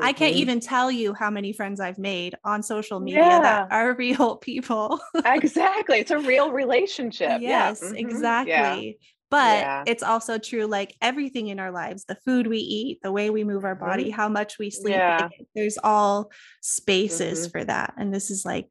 I 0.00 0.12
can't 0.12 0.34
hmm 0.34 0.40
even 0.40 0.60
tell 0.60 0.90
you 0.90 1.14
how 1.14 1.30
many 1.30 1.52
friends 1.52 1.80
I've 1.80 1.98
made 1.98 2.36
on 2.44 2.62
social 2.62 3.00
media 3.00 3.40
that 3.40 3.64
are 3.70 3.94
real 3.98 4.36
people. 4.36 5.00
exactly 5.24 5.98
it's 5.98 6.10
a 6.10 6.18
real 6.18 6.52
relationship 6.52 7.42
yeah 7.44 7.70
Yes, 7.70 7.80
hmm 7.80 7.96
yeah 8.44 8.80
exactly. 8.80 8.98
But 9.30 9.62
yeah 9.62 9.84
it's 9.86 10.02
also 10.02 10.38
true, 10.38 10.66
like 10.66 10.94
everything 11.00 11.48
in 11.48 11.60
our 11.60 11.70
lives, 11.70 12.04
the 12.04 12.14
food 12.14 12.46
we 12.46 12.58
eat, 12.58 13.00
the 13.02 13.12
way 13.12 13.30
we 13.30 13.44
move 13.44 13.64
our 13.64 13.74
hmm 13.74 13.84
body, 13.84 14.10
how 14.10 14.28
much 14.28 14.58
we 14.58 14.70
sleep, 14.70 14.96
yeah 14.96 15.22
like 15.22 15.46
there's 15.54 15.78
all 15.82 16.30
spaces 16.60 17.46
hmm 17.46 17.50
for 17.50 17.64
that. 17.64 17.94
And 17.96 18.12
this 18.12 18.30
is 18.30 18.44
like 18.44 18.66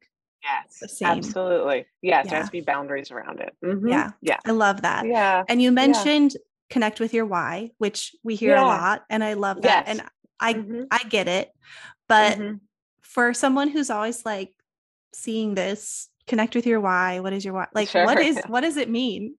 the 0.80 0.88
Yes, 0.88 0.98
same. 0.98 1.08
absolutely. 1.18 1.86
Yes, 2.02 2.28
there 2.28 2.38
has 2.38 2.46
to 2.46 2.52
be 2.52 2.60
boundaries 2.60 3.10
around 3.10 3.40
it. 3.40 3.54
hmm 3.62 3.88
Yeah. 3.88 4.10
Yeah. 4.20 4.38
I 4.44 4.52
love 4.52 4.82
that. 4.82 5.06
Yeah. 5.06 5.44
And 5.48 5.60
you 5.60 5.70
Yeah. 5.70 5.74
mentioned 5.86 6.32
connect 6.70 7.00
with 7.00 7.14
your 7.14 7.26
why, 7.26 7.70
which 7.78 8.14
we 8.22 8.34
hear 8.34 8.56
a 8.56 8.62
lot. 8.62 9.04
And 9.10 9.24
I 9.24 9.34
love 9.34 9.62
that. 9.62 9.86
Yes. 9.86 9.98
And 9.98 10.08
I 10.40 10.52
hmm 10.54 10.82
I 10.90 11.02
get 11.08 11.28
it. 11.28 11.50
But 12.08 12.36
hmm 12.38 12.52
for 13.02 13.32
someone 13.32 13.68
who's 13.68 13.90
always 13.90 14.24
like 14.26 14.52
seeing 15.14 15.54
this, 15.54 16.08
connect 16.26 16.54
with 16.54 16.66
your 16.66 16.78
why. 16.80 17.20
What 17.20 17.32
is 17.32 17.44
your 17.44 17.54
why? 17.54 17.66
Like 17.74 17.88
Sure. 17.88 18.04
what 18.04 18.18
is 18.18 18.40
what 18.48 18.60
does 18.60 18.76
it 18.76 18.90
mean? 18.90 19.36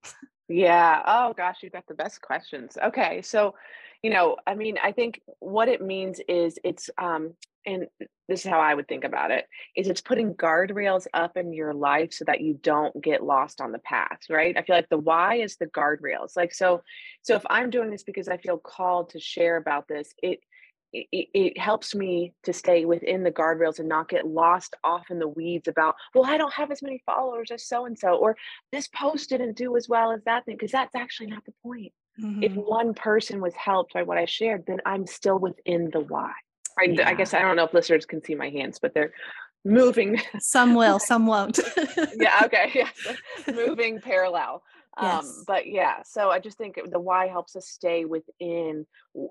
Yeah. 0.50 1.02
Oh 1.06 1.34
gosh, 1.34 1.58
you've 1.62 1.74
got 1.74 1.88
the 1.88 1.94
best 1.94 2.22
questions. 2.22 2.78
Okay. 2.84 3.22
So, 3.22 3.56
you 4.02 4.10
know, 4.10 4.38
I 4.48 4.56
mean, 4.56 4.78
I 4.84 4.92
think 4.92 5.22
what 5.40 5.70
it 5.70 5.82
means 5.82 6.20
is 6.28 6.60
it's 6.64 6.90
um 6.98 7.34
and 7.66 7.88
this 8.28 8.46
is 8.46 8.50
how 8.50 8.60
I 8.60 8.74
would 8.74 8.88
think 8.88 9.04
about 9.04 9.32
it 9.32 9.46
is 9.76 9.90
it's 9.90 10.02
putting 10.02 10.34
guardrails 10.34 11.06
up 11.14 11.38
in 11.38 11.54
your 11.54 11.74
life 11.74 12.14
so 12.14 12.26
that 12.26 12.42
you 12.42 12.60
don't 12.64 13.00
get 13.04 13.24
lost 13.24 13.62
on 13.62 13.72
the 13.72 13.80
path, 13.80 14.20
right? 14.30 14.58
I 14.58 14.64
feel 14.64 14.76
like 14.76 14.90
the 14.90 14.98
why 14.98 15.36
is 15.36 15.58
the 15.58 15.68
guardrails. 15.68 16.36
Like 16.36 16.54
so 16.54 16.82
so 17.22 17.36
if 17.36 17.44
I'm 17.50 17.70
doing 17.70 17.92
this 17.92 18.04
because 18.04 18.28
I 18.28 18.38
feel 18.38 18.58
called 18.58 19.12
to 19.12 19.20
share 19.20 19.58
about 19.58 19.88
this, 19.88 20.14
it 20.24 20.40
it, 20.94 21.28
it 21.34 21.58
helps 21.58 21.94
me 21.94 22.34
to 22.44 22.54
stay 22.54 22.86
within 22.86 23.24
the 23.24 23.32
guardrails 23.32 23.80
and 23.80 23.88
not 23.88 24.10
get 24.10 24.26
lost 24.26 24.76
off 24.84 25.12
in 25.12 25.20
the 25.20 25.28
weeds 25.28 25.68
about 25.68 25.96
well 26.16 26.26
i 26.26 26.38
don't 26.38 26.54
have 26.54 26.72
as 26.72 26.82
many 26.82 27.02
followers 27.06 27.52
as 27.52 27.66
so 27.68 27.86
and 27.86 27.98
so 27.98 28.16
or 28.16 28.36
this 28.72 28.88
post 28.88 29.30
didn't 29.30 29.56
do 29.56 29.78
as 29.78 29.88
well 29.88 30.12
as 30.12 30.22
that 30.24 30.46
thing 30.46 30.56
because 30.56 30.72
that's 30.72 30.96
actually 30.96 31.28
not 31.28 31.46
the 31.46 31.54
point 31.64 31.92
if 32.42 32.54
Mhm. 32.54 32.66
one 32.66 32.94
person 32.94 33.40
was 33.40 33.54
helped 33.56 33.94
by 33.94 34.04
what 34.04 34.18
i 34.18 34.26
shared 34.26 34.64
then 34.66 34.80
i'm 34.86 35.06
still 35.06 35.38
within 35.40 35.90
the 35.92 36.00
why 36.02 36.32
i 36.80 36.84
Yeah. 36.86 37.14
guess 37.14 37.34
i 37.34 37.42
don't 37.42 37.56
know 37.56 37.66
if 37.66 37.74
listeners 37.74 38.06
can 38.06 38.24
see 38.24 38.36
my 38.36 38.50
hands 38.50 38.80
but 38.80 38.94
they're 38.94 39.14
moving 39.66 40.20
Some 40.40 40.74
will, 40.74 41.00
some 41.12 41.28
won't. 41.28 41.60
yeah 42.18 42.42
okay 42.46 42.72
yeah 42.76 42.90
moving 43.54 44.00
parallel 44.02 44.64
um 45.00 45.06
Yes. 45.06 45.44
but 45.48 45.68
yeah 45.68 46.02
so 46.04 46.30
i 46.30 46.40
just 46.40 46.58
think 46.58 46.80
the 46.92 47.00
why 47.00 47.28
helps 47.28 47.56
us 47.56 47.68
stay 47.68 48.06
within 48.06 48.86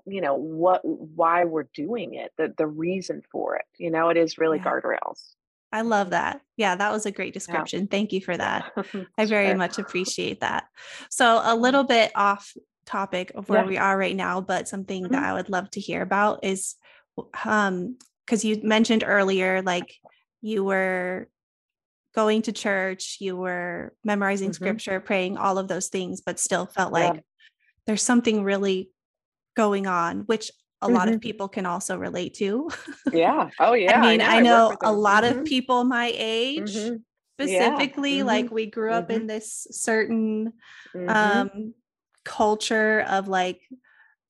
you 0.05 0.21
know 0.21 0.35
what 0.35 0.81
why 0.83 1.45
we're 1.45 1.67
doing 1.73 2.15
it 2.15 2.31
the 2.37 2.53
the 2.57 2.67
reason 2.67 3.21
for 3.31 3.55
it 3.55 3.65
you 3.77 3.91
know 3.91 4.09
it 4.09 4.17
is 4.17 4.37
really 4.37 4.57
Yeah. 4.57 4.63
guardrails 4.65 5.35
I 5.71 5.81
love 5.81 6.09
that. 6.09 6.41
Yeah, 6.57 6.73
that 6.77 6.91
was 6.91 7.05
a 7.05 7.11
great 7.11 7.31
description. 7.35 7.85
Thank 7.85 8.11
you 8.11 8.21
for 8.21 8.35
that. 8.35 8.71
I 9.19 9.25
very 9.25 9.49
Sure. 9.49 9.55
much 9.55 9.77
appreciate 9.77 10.39
that. 10.39 10.63
So, 11.11 11.39
a 11.43 11.55
little 11.55 11.83
bit 11.83 12.11
off 12.15 12.57
topic 12.87 13.31
of 13.35 13.49
where 13.49 13.61
Yeah. 13.61 13.67
we 13.67 13.77
are 13.77 13.95
right 13.95 14.15
now, 14.15 14.41
but 14.41 14.67
something 14.67 15.03
that 15.03 15.11
Mhm. 15.13 15.23
I 15.23 15.33
would 15.33 15.51
love 15.51 15.69
to 15.71 15.79
hear 15.79 16.01
about 16.01 16.43
is 16.43 16.75
um 17.45 17.97
because 18.25 18.43
you 18.43 18.59
mentioned 18.63 19.03
earlier 19.05 19.61
like 19.61 19.93
you 20.41 20.63
were 20.63 21.29
going 22.19 22.41
to 22.43 22.51
church, 22.51 23.17
you 23.21 23.37
were 23.37 23.93
memorizing 24.03 24.49
Mhm. 24.51 24.55
scripture, 24.55 24.99
praying, 24.99 25.37
all 25.37 25.57
of 25.57 25.67
those 25.69 25.87
things, 25.87 26.21
but 26.21 26.37
still 26.39 26.65
felt 26.65 26.91
Yeah. 26.91 27.13
like 27.13 27.23
there's 27.85 28.03
something 28.03 28.43
really 28.43 28.91
going 29.55 29.87
on, 29.87 30.21
which 30.31 30.51
a 30.81 30.87
lot 30.89 31.07
of 31.07 31.15
Mhm. 31.15 31.21
people 31.21 31.47
can 31.47 31.65
also 31.65 31.97
relate 31.97 32.33
to. 32.35 32.69
Yeah. 33.13 33.49
Oh 33.59 33.73
yeah. 33.73 33.97
I 33.97 34.01
mean, 34.01 34.21
I 34.21 34.39
know 34.41 34.69
with 34.69 34.79
a 34.81 34.91
them. 34.91 35.01
lot 35.01 35.23
of 35.23 35.37
Mhm. 35.37 35.45
people 35.45 35.83
my 35.85 36.11
age 36.13 36.73
Mhm. 36.75 37.03
specifically, 37.35 38.19
mhm, 38.19 38.25
like 38.25 38.51
we 38.51 38.65
grew 38.67 38.91
up 38.91 39.09
in 39.09 39.27
this 39.27 39.67
certain 39.71 40.53
um 41.07 41.73
culture 42.25 43.01
of 43.07 43.27
like 43.27 43.61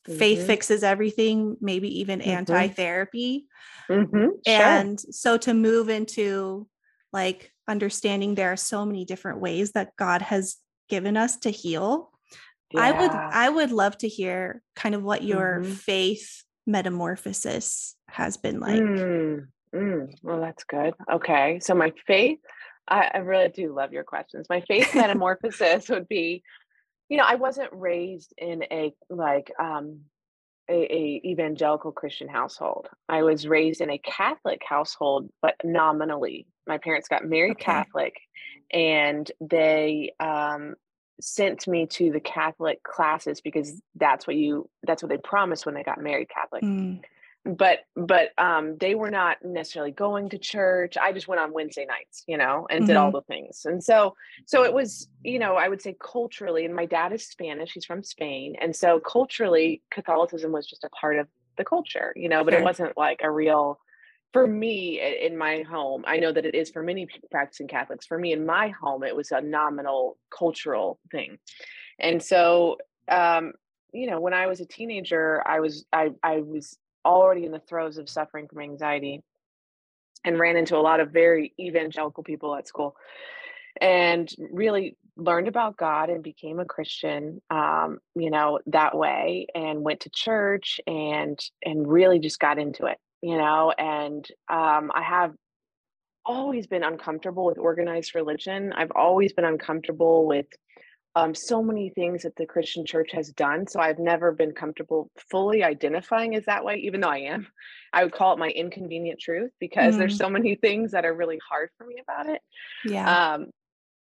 faith 0.06 0.40
Mhm. 0.40 0.48
fixes 0.48 0.84
everything, 0.84 1.58
maybe 1.60 1.90
even 2.02 2.20
Mhm. 2.22 2.38
anti-therapy. 2.38 3.48
Mhm. 3.90 4.30
Sure. 4.46 4.66
And 4.66 5.00
so 5.00 5.38
to 5.38 5.54
move 5.54 5.90
into 5.90 6.68
like 7.12 7.52
understanding 7.70 8.36
there 8.36 8.52
are 8.52 8.58
so 8.58 8.86
many 8.86 9.06
different 9.06 9.40
ways 9.40 9.72
that 9.74 9.96
God 9.96 10.22
has 10.24 10.58
given 10.90 11.16
us 11.16 11.38
to 11.38 11.52
heal. 11.52 12.12
I 12.76 12.92
would 12.92 13.12
I 13.12 13.50
would 13.50 13.72
love 13.72 13.98
to 14.00 14.08
hear 14.08 14.62
kind 14.76 14.94
of 14.94 15.04
what 15.04 15.24
your 15.24 15.62
Mhm. 15.62 15.74
faith 15.74 16.44
metamorphosis 16.68 17.96
has 18.10 18.38
been 18.38 18.60
like. 18.60 18.82
Mm, 18.82 19.48
mm. 19.74 20.14
Well, 20.24 20.42
that's 20.42 20.64
good. 20.66 20.94
Okay. 21.12 21.60
So 21.62 21.74
my 21.74 21.92
faith, 22.06 22.40
I, 22.88 23.10
I 23.14 23.18
really 23.20 23.50
do 23.50 23.74
love 23.74 23.92
your 23.92 24.04
questions. 24.04 24.48
My 24.50 24.62
faith 24.62 24.94
metamorphosis 24.96 25.90
would 25.90 26.08
be, 26.08 26.44
you 27.08 27.18
know, 27.18 27.26
I 27.26 27.36
wasn't 27.36 27.70
raised 27.72 28.34
in 28.38 28.64
a 28.64 28.94
like 29.10 29.52
um 29.60 30.02
a, 30.70 30.94
a 30.94 31.22
evangelical 31.26 31.92
Christian 31.92 32.28
household. 32.28 32.88
I 33.08 33.24
was 33.24 33.48
raised 33.48 33.82
in 33.82 33.90
a 33.90 33.98
Catholic 33.98 34.62
household, 34.68 35.30
but 35.42 35.56
nominally. 35.64 36.46
My 36.68 36.78
parents 36.78 37.08
got 37.08 37.26
married 37.26 37.58
Okay. 37.58 37.64
Catholic 37.64 38.16
and 38.72 39.32
they 39.42 40.14
um 40.20 40.76
sent 41.22 41.68
me 41.68 41.86
to 41.88 42.12
the 42.12 42.20
Catholic 42.20 42.82
classes 42.84 43.42
because 43.42 43.82
that's 43.96 44.26
what 44.28 44.36
you 44.36 44.70
that's 44.84 45.04
what 45.04 45.10
they 45.10 45.18
promised 45.18 45.66
when 45.66 45.76
they 45.76 45.84
got 45.84 46.00
married 46.02 46.30
Catholic 46.30 46.64
Mm, 46.64 47.02
but 47.46 47.80
but 47.96 48.30
um 48.38 48.78
they 48.80 48.96
were 48.96 49.10
not 49.10 49.38
necessarily 49.44 49.92
going 49.92 50.30
to 50.30 50.38
church 50.38 50.98
i 50.98 51.12
just 51.12 51.28
went 51.28 51.40
on 51.40 51.54
wednesday 51.54 51.86
nights 51.86 52.24
you 52.28 52.38
know 52.38 52.68
and 52.70 52.86
did 52.86 52.98
all 52.98 53.10
Mhm. 53.10 53.14
the 53.14 53.22
things 53.34 53.62
and 53.66 53.84
so 53.84 54.14
so 54.46 54.64
it 54.64 54.74
was 54.74 55.08
you 55.24 55.40
know 55.40 55.56
i 55.56 55.68
would 55.68 55.82
say 55.82 55.96
culturally 56.02 56.66
and 56.66 56.76
my 56.76 56.86
dad 56.86 57.14
is 57.14 57.26
spanish 57.26 57.72
he's 57.74 57.86
from 57.86 58.04
spain 58.04 58.56
and 58.62 58.76
so 58.76 59.00
culturally 59.00 59.82
catholicism 59.90 60.52
was 60.52 60.68
just 60.68 60.84
a 60.84 60.90
part 60.90 61.18
of 61.18 61.28
the 61.58 61.64
culture 61.64 62.14
you 62.16 62.28
know 62.30 62.44
but 62.44 62.52
Sure. 62.54 62.60
it 62.62 62.64
wasn't 62.64 62.98
like 62.98 63.22
a 63.24 63.32
real 63.32 63.80
for 64.34 64.46
me 64.46 65.00
in 65.22 65.38
my 65.38 65.62
home 65.62 66.04
i 66.08 66.18
know 66.18 66.32
that 66.32 66.46
it 66.46 66.56
is 66.56 66.70
for 66.70 66.84
many 66.84 67.08
practicing 67.32 67.68
catholics 67.68 68.06
for 68.06 68.20
me 68.20 68.34
in 68.34 68.46
my 68.46 68.68
home 68.70 69.04
it 69.04 69.16
was 69.16 69.32
a 69.32 69.40
nominal 69.42 70.18
cultural 70.38 71.00
thing 71.10 71.38
and 72.00 72.22
so 72.22 72.78
um 73.10 73.54
you 73.94 74.08
know 74.10 74.20
when 74.20 74.34
i 74.34 74.46
was 74.46 74.60
a 74.60 74.66
teenager 74.66 75.42
i 75.48 75.60
was 75.62 75.86
i 75.94 76.10
i 76.22 76.42
was 76.42 76.78
already 77.16 77.46
in 77.46 77.52
the 77.52 77.60
throes 77.60 77.98
of 77.98 78.10
suffering 78.10 78.48
from 78.48 78.62
anxiety 78.62 79.22
and 80.26 80.40
ran 80.40 80.58
into 80.58 80.76
a 80.76 80.80
lot 80.80 81.00
of 81.00 81.12
very 81.12 81.54
evangelical 81.60 82.24
people 82.24 82.56
at 82.56 82.68
school 82.68 82.96
and 83.82 84.30
really 84.52 84.98
learned 85.16 85.48
about 85.48 85.78
god 85.78 86.10
and 86.10 86.24
became 86.24 86.60
a 86.60 86.66
christian 86.66 87.42
um 87.50 88.00
you 88.16 88.30
know 88.30 88.60
that 88.68 88.98
way 88.98 89.48
and 89.54 89.82
went 89.82 90.02
to 90.02 90.10
church 90.10 90.80
and 90.88 91.40
and 91.64 91.88
really 91.88 92.20
just 92.20 92.40
got 92.40 92.58
into 92.58 92.86
it 92.86 92.98
you 93.22 93.38
know 93.38 93.72
and 93.78 94.28
um 94.50 94.92
i 94.94 95.02
have 95.02 95.34
always 96.30 96.68
been 96.68 96.84
uncomfortable 96.84 97.44
with 97.44 97.58
organized 97.58 98.14
religion. 98.14 98.72
I've 98.74 98.92
always 98.92 99.34
been 99.34 99.46
uncomfortable 99.46 100.28
with 100.28 100.46
um, 101.24 101.36
so 101.36 101.62
many 101.64 101.90
things 101.90 102.24
that 102.24 102.36
the 102.36 102.46
Christian 102.46 102.86
church 102.86 103.12
has 103.14 103.30
done. 103.32 103.68
So 103.68 103.80
I've 103.80 104.00
never 104.00 104.32
been 104.32 104.54
comfortable 104.54 105.12
fully 105.30 105.64
identifying 105.64 106.36
as 106.36 106.46
that 106.46 106.64
way, 106.64 106.76
even 106.78 107.02
though 107.02 107.10
I 107.10 107.20
am. 107.20 107.48
I 107.92 108.04
would 108.04 108.14
call 108.14 108.34
it 108.34 108.40
my 108.40 108.50
inconvenient 108.50 109.20
truth 109.20 109.52
because 109.60 109.98
there's 109.98 110.16
Mm. 110.16 110.18
so 110.18 110.30
many 110.30 110.56
things 110.56 110.92
that 110.92 111.06
are 111.06 111.14
really 111.14 111.40
hard 111.50 111.70
for 111.78 111.86
me 111.86 111.96
about 112.02 112.30
it. 112.30 112.42
yeah. 112.86 113.34
Um, 113.34 113.48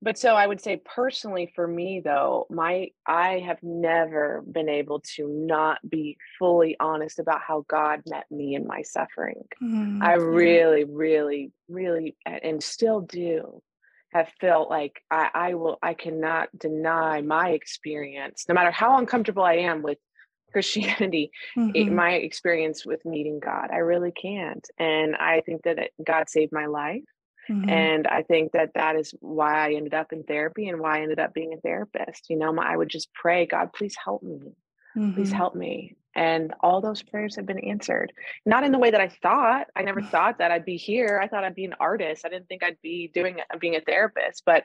but 0.01 0.17
so 0.17 0.37
I 0.37 0.47
would 0.47 0.61
say 0.61 0.81
personally 0.85 1.51
for 1.57 1.67
me 1.67 2.01
though, 2.05 2.47
my 2.51 2.91
I 3.07 3.41
have 3.41 3.59
never 3.63 4.45
been 4.51 4.69
able 4.69 5.01
to 5.17 5.27
not 5.27 5.79
be 5.89 6.17
fully 6.39 6.77
honest 6.79 7.19
about 7.19 7.41
how 7.41 7.65
God 7.69 8.03
met 8.07 8.27
me 8.31 8.55
in 8.55 8.67
my 8.67 8.83
suffering. 8.83 9.43
Mm, 9.63 10.01
I 10.01 10.15
really, 10.15 10.85
really, 10.85 11.51
really, 11.69 12.17
and 12.25 12.63
still 12.63 13.01
do 13.01 13.61
have 14.13 14.29
felt 14.41 14.71
like 14.71 15.03
I, 15.11 15.31
I 15.35 15.55
will, 15.55 15.79
I 15.83 15.95
cannot 15.95 16.49
deny 16.59 17.21
my 17.21 17.51
experience, 17.51 18.47
no 18.49 18.55
matter 18.55 18.71
how 18.71 18.97
uncomfortable 18.99 19.43
I 19.43 19.55
am 19.55 19.83
with 19.83 19.99
Christianity, 20.53 21.31
it, 21.75 21.89
Mhm. 21.89 21.93
my 21.93 22.13
experience 22.15 22.87
with 22.87 23.05
meeting 23.05 23.39
God. 23.39 23.69
I 23.71 23.79
really 23.79 24.13
can't. 24.13 24.67
And 24.79 25.15
I 25.17 25.43
think 25.43 25.63
that 25.65 25.79
it, 25.79 25.93
God 26.03 26.29
saved 26.31 26.53
my 26.53 26.67
life. 26.67 27.05
Mhm. 27.51 27.69
And 27.69 28.07
I 28.07 28.23
think 28.23 28.53
that 28.53 28.73
that 28.75 28.97
is 28.97 29.15
why 29.21 29.69
I 29.69 29.75
ended 29.75 29.93
up 29.95 30.13
in 30.13 30.23
therapy 30.25 30.69
and 30.69 30.81
why 30.81 30.99
I 30.99 31.03
ended 31.03 31.19
up 31.19 31.35
being 31.35 31.53
a 31.53 31.61
therapist. 31.61 32.31
You 32.31 32.37
know, 32.39 32.53
my, 32.53 32.73
I 32.73 32.77
would 32.77 32.89
just 32.89 33.13
pray, 33.13 33.45
God, 33.47 33.73
please 33.75 33.97
help 34.03 34.23
me 34.23 34.55
please 35.15 35.31
Mhm. 35.31 35.37
help 35.37 35.55
me 35.55 35.95
and 36.15 36.55
all 36.61 36.81
those 36.81 37.03
prayers 37.03 37.37
have 37.37 37.47
been 37.47 37.59
answered. 37.59 38.13
Not 38.47 38.65
in 38.65 38.73
the 38.73 38.79
way 38.79 38.91
that 38.91 39.01
i 39.01 39.09
thought. 39.09 39.69
I 39.77 39.83
never 39.83 40.03
thought 40.15 40.39
that 40.39 40.51
i'd 40.51 40.65
be 40.65 40.77
here. 40.77 41.21
I 41.23 41.29
thought 41.29 41.45
i'd 41.45 41.55
be 41.55 41.65
an 41.65 41.75
artist. 41.81 42.25
I 42.25 42.29
didn't 42.29 42.49
think 42.49 42.63
i'd 42.63 42.81
be 42.83 43.11
doing 43.13 43.39
being 43.59 43.77
a 43.77 43.81
therapist 43.81 44.43
but 44.45 44.65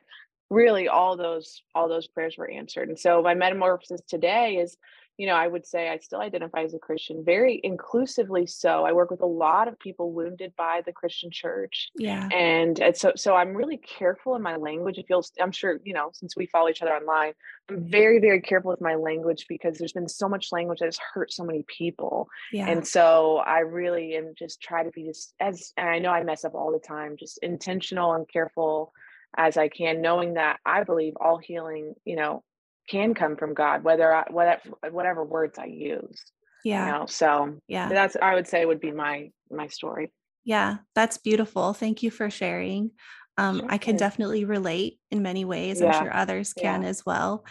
really 0.50 0.88
all 0.88 1.18
those 1.18 1.64
all 1.74 1.90
those 1.90 2.08
prayers 2.08 2.38
were 2.38 2.50
answered. 2.50 2.90
And 2.90 3.00
so 3.00 3.22
my 3.22 3.34
metamorphosis 3.34 4.02
today 4.08 4.58
is 4.58 4.78
you 5.18 5.28
know 5.28 5.34
i 5.36 5.48
would 5.48 5.66
say 5.66 5.90
i 5.90 5.98
still 5.98 6.20
identify 6.20 6.62
as 6.64 6.74
a 6.74 6.80
christian 6.80 7.24
very 7.24 7.60
inclusively 7.64 8.46
so 8.48 8.84
i 8.84 8.92
work 8.92 9.12
with 9.12 9.22
a 9.22 9.26
lot 9.26 9.68
of 9.68 9.78
people 9.80 10.12
wounded 10.12 10.54
by 10.58 10.82
the 10.86 10.92
christian 10.92 11.30
church 11.32 11.90
Yeah. 11.96 12.28
and 12.30 12.80
it's 12.80 13.02
so 13.02 13.12
so 13.16 13.36
i'm 13.36 13.54
really 13.54 13.78
careful 13.78 14.36
in 14.36 14.42
my 14.42 14.56
language 14.56 14.98
it 14.98 15.06
feels 15.08 15.32
i'm 15.40 15.52
sure 15.52 15.80
you 15.84 15.94
know 15.94 16.10
since 16.14 16.36
we 16.36 16.48
follow 16.48 16.70
each 16.70 16.82
other 16.82 16.94
online 16.94 17.34
i'm 17.70 17.84
very 17.90 18.20
very 18.20 18.42
careful 18.42 18.72
with 18.72 18.82
my 18.82 18.96
language 18.96 19.46
because 19.48 19.78
there's 19.78 19.94
been 19.94 20.10
so 20.10 20.28
much 20.28 20.52
language 20.52 20.80
that 20.80 20.86
has 20.86 21.00
hurt 21.14 21.32
so 21.32 21.44
many 21.44 21.64
people 21.68 22.28
Yeah. 22.52 22.68
and 22.70 22.86
so 22.86 23.38
i 23.46 23.60
really 23.60 24.16
am 24.16 24.34
just 24.38 24.62
try 24.62 24.84
to 24.84 24.92
be 24.92 25.06
just 25.06 25.34
as 25.40 25.74
and 25.78 25.88
i 25.90 26.00
know 26.00 26.10
i 26.12 26.24
mess 26.24 26.44
up 26.46 26.56
all 26.56 26.72
the 26.72 26.80
time 26.80 27.16
just 27.20 27.38
intentional 27.44 28.14
and 28.14 28.28
careful 28.28 28.92
as 29.38 29.58
i 29.58 29.68
can 29.68 30.02
knowing 30.02 30.36
that 30.36 30.60
i 30.66 30.84
believe 30.84 31.14
all 31.22 31.38
healing 31.38 31.94
you 32.06 32.16
know 32.16 32.44
can 32.90 33.14
come 33.14 33.36
from 33.36 33.54
god 33.54 33.84
whether 33.84 34.14
i 34.14 34.26
whatever 34.30 34.70
whatever 34.92 35.24
words 35.24 35.58
i 35.58 35.66
use 35.66 36.22
yeah. 36.64 36.86
you 36.86 36.92
know 36.92 37.06
so 37.06 37.58
Yeah. 37.68 37.90
that's 37.90 38.16
i 38.22 38.34
would 38.36 38.48
say 38.48 38.66
would 38.66 38.80
be 38.82 38.92
my 38.92 39.32
my 39.50 39.68
story 39.68 40.12
Yeah, 40.46 40.80
that's 40.94 41.18
beautiful. 41.20 41.72
Thank 41.74 42.04
you 42.04 42.12
for 42.12 42.30
sharing. 42.30 42.92
Um, 43.38 43.64
I 43.70 43.78
can 43.78 43.96
definitely 43.96 44.44
relate 44.44 45.00
in 45.10 45.22
many 45.22 45.46
ways. 45.46 45.80
I'm 45.82 45.94
sure 45.94 46.14
others 46.14 46.52
can 46.54 46.84
yeah. 46.84 46.90
as 46.90 47.06
well. 47.06 47.46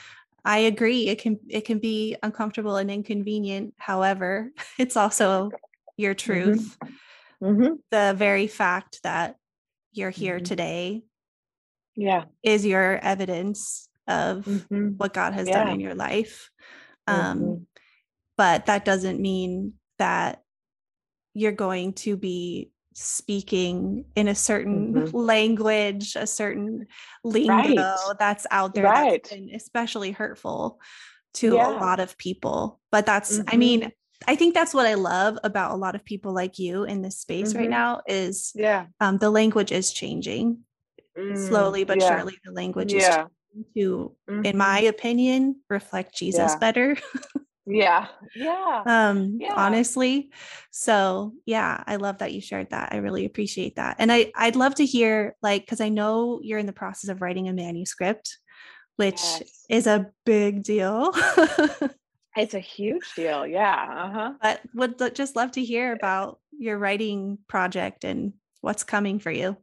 I 0.44 0.58
agree. 0.68 1.08
It 1.08 1.18
can 1.22 1.40
it 1.48 1.64
can 1.64 1.78
be 1.78 2.16
uncomfortable 2.22 2.76
and 2.76 2.90
inconvenient. 2.90 3.72
However, 3.78 4.52
it's 4.78 4.96
also 4.96 5.50
your 5.96 6.14
Mm-hmm. 6.14 6.52
truth. 6.52 6.76
hmm 7.40 7.74
The 7.90 8.14
very 8.16 8.46
fact 8.46 9.00
that 9.02 9.36
you're 9.92 10.10
here 10.12 10.38
Mhm. 10.40 10.44
today 10.44 11.02
yeah 11.96 12.24
is 12.42 12.64
your 12.64 12.96
evidence 13.02 13.88
of 14.08 14.44
hmm 14.44 14.88
what 14.96 15.14
God 15.14 15.32
has 15.32 15.48
done 15.48 15.68
in 15.68 15.80
your 15.80 15.94
life. 15.94 16.50
Um, 17.06 17.38
Mhm. 17.38 17.66
but 18.36 18.66
that 18.66 18.84
doesn't 18.84 19.20
mean 19.20 19.74
that 19.98 20.42
you're 21.34 21.52
going 21.52 21.94
to 21.94 22.16
be 22.16 22.70
speaking 22.94 24.04
in 24.14 24.28
a 24.28 24.34
certain 24.34 24.92
Mhm. 24.94 25.12
language, 25.14 26.14
a 26.16 26.26
certain 26.26 26.86
lingo 27.24 27.52
Right. 27.52 28.16
that's 28.18 28.46
out 28.50 28.74
there 28.74 28.84
Right. 28.84 29.22
that's 29.22 29.30
been 29.30 29.50
especially 29.54 30.10
hurtful 30.12 30.78
to 31.34 31.54
a 31.56 31.70
lot 31.70 32.00
of 32.00 32.18
people. 32.18 32.80
But 32.90 33.06
that's, 33.06 33.40
I 33.48 33.56
mean, 33.56 33.90
I 34.28 34.36
think 34.36 34.52
that's 34.54 34.74
what 34.74 34.86
I 34.86 34.94
love 34.94 35.38
about 35.42 35.72
a 35.72 35.76
lot 35.76 35.94
of 35.94 36.04
people 36.04 36.34
like 36.34 36.58
you 36.58 36.84
in 36.84 37.00
this 37.02 37.18
space 37.18 37.54
right 37.54 37.66
Mhm. 37.66 37.70
now 37.70 38.02
is 38.06 38.52
yeah 38.54 38.86
um, 39.00 39.18
the 39.18 39.30
language 39.30 39.72
is 39.72 39.92
changing 39.92 40.58
Mm, 41.18 41.36
slowly 41.48 41.84
but 41.84 41.98
yeah. 41.98 42.16
surely. 42.16 42.38
The 42.44 42.52
language 42.52 42.94
is 42.94 43.02
yeah 43.08 43.26
to, 43.76 44.16
in 44.28 44.42
Mhm. 44.42 44.54
my 44.54 44.80
opinion, 44.80 45.56
reflect 45.68 46.14
Jesus 46.14 46.52
Yeah. 46.52 46.58
better. 46.58 46.96
yeah 47.64 48.08
yeah 48.34 48.82
um 48.86 49.38
Yeah. 49.40 49.54
honestly 49.54 50.32
so 50.72 51.32
yeah 51.46 51.84
i 51.86 51.94
love 51.94 52.18
that 52.18 52.32
you 52.32 52.40
shared 52.40 52.68
that 52.70 52.88
i 52.92 52.96
really 52.96 53.24
appreciate 53.24 53.76
that 53.76 53.94
and 54.00 54.10
i 54.10 54.32
i'd 54.34 54.56
love 54.56 54.74
to 54.74 54.84
hear 54.84 55.36
like 55.42 55.62
because 55.62 55.80
i 55.80 55.88
know 55.88 56.40
you're 56.42 56.58
in 56.58 56.66
the 56.66 56.72
process 56.72 57.08
of 57.08 57.22
writing 57.22 57.48
a 57.48 57.52
manuscript 57.52 58.36
which 58.96 59.14
Yes. 59.22 59.64
is 59.68 59.86
a 59.86 60.10
big 60.26 60.64
deal 60.64 61.12
It's 62.36 62.54
a 62.54 62.58
huge 62.60 63.12
deal. 63.14 63.46
Yeah. 63.46 63.86
Uh-huh. 64.06 64.32
But 64.40 64.60
would 64.74 65.14
just 65.14 65.36
love 65.36 65.52
to 65.52 65.62
hear 65.62 65.92
about 65.92 66.40
your 66.58 66.78
writing 66.78 67.38
project 67.46 68.04
and 68.04 68.32
what's 68.62 68.84
coming 68.84 69.18
for 69.18 69.30
you. 69.30 69.56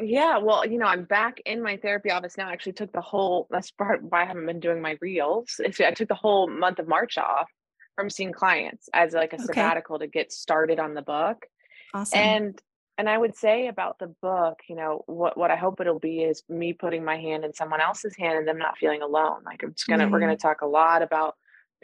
Yeah, 0.00 0.38
well, 0.38 0.66
you 0.66 0.78
know, 0.78 0.86
I'm 0.86 1.04
back 1.04 1.40
in 1.46 1.62
my 1.62 1.76
therapy 1.76 2.10
office 2.10 2.36
now. 2.36 2.48
I 2.48 2.52
actually 2.52 2.72
took 2.72 2.92
the 2.92 3.00
whole 3.00 3.46
that's 3.50 3.70
part 3.70 4.02
why 4.02 4.22
I 4.22 4.24
haven't 4.24 4.46
been 4.46 4.60
doing 4.60 4.82
my 4.82 4.98
reels. 5.00 5.60
I 5.64 5.92
took 5.92 6.08
the 6.08 6.14
whole 6.14 6.48
month 6.48 6.80
of 6.80 6.88
March 6.88 7.16
off 7.16 7.48
from 7.94 8.10
seeing 8.10 8.32
clients 8.32 8.88
as 8.92 9.12
like 9.12 9.32
a 9.32 9.36
okay. 9.36 9.44
sabbatical 9.44 10.00
to 10.00 10.08
get 10.08 10.32
started 10.32 10.80
on 10.80 10.94
the 10.94 11.02
book. 11.02 11.46
Awesome. 11.92 12.18
And 12.18 12.62
and 12.96 13.08
I 13.08 13.18
would 13.18 13.36
say 13.36 13.66
about 13.68 13.98
the 13.98 14.14
book, 14.22 14.60
you 14.68 14.76
know, 14.76 15.02
what 15.06 15.36
what 15.36 15.50
I 15.50 15.56
hope 15.56 15.80
it'll 15.80 15.98
be 15.98 16.22
is 16.22 16.42
me 16.48 16.72
putting 16.72 17.04
my 17.04 17.16
hand 17.16 17.44
in 17.44 17.54
someone 17.54 17.80
else's 17.80 18.16
hand 18.16 18.38
and 18.38 18.48
them 18.48 18.58
not 18.58 18.78
feeling 18.78 19.02
alone. 19.02 19.42
Like 19.44 19.62
it's 19.62 19.84
gonna 19.84 20.06
mm. 20.06 20.10
we're 20.10 20.20
gonna 20.20 20.32
mm-hmm. 20.32 20.48
talk 20.48 20.62
a 20.62 20.66
lot 20.66 21.02
about 21.02 21.36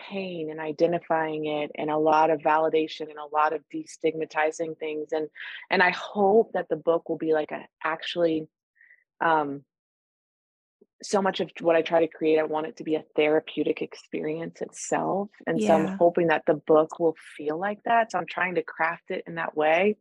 pain 0.08 0.50
and 0.50 0.60
identifying 0.60 1.46
it 1.46 1.70
and 1.74 1.90
a 1.90 1.96
lot 1.96 2.30
of 2.30 2.40
validation 2.40 3.02
and 3.02 3.18
a 3.18 3.34
lot 3.34 3.52
of 3.52 3.62
destigmatizing 3.72 4.78
things 4.78 5.08
and 5.12 5.28
and 5.70 5.82
i 5.82 5.90
hope 5.90 6.52
that 6.52 6.68
the 6.68 6.76
book 6.76 7.08
will 7.08 7.18
be 7.18 7.32
like 7.32 7.50
a 7.50 7.66
actually 7.84 8.46
um 9.20 9.62
so 11.02 11.20
much 11.20 11.40
of 11.40 11.50
what 11.60 11.76
i 11.76 11.82
try 11.82 12.00
to 12.00 12.08
create 12.08 12.38
i 12.38 12.44
want 12.44 12.66
it 12.66 12.76
to 12.76 12.84
be 12.84 12.94
a 12.94 13.04
therapeutic 13.16 13.82
experience 13.82 14.60
itself 14.60 15.28
and 15.46 15.60
yeah. 15.60 15.68
so 15.68 15.74
i'm 15.74 15.98
hoping 15.98 16.28
that 16.28 16.42
the 16.46 16.54
book 16.54 16.98
will 16.98 17.16
feel 17.36 17.58
like 17.58 17.82
that 17.84 18.10
so 18.10 18.18
i'm 18.18 18.26
trying 18.26 18.54
to 18.54 18.62
craft 18.62 19.10
it 19.10 19.24
in 19.26 19.34
that 19.36 19.56
way 19.56 19.96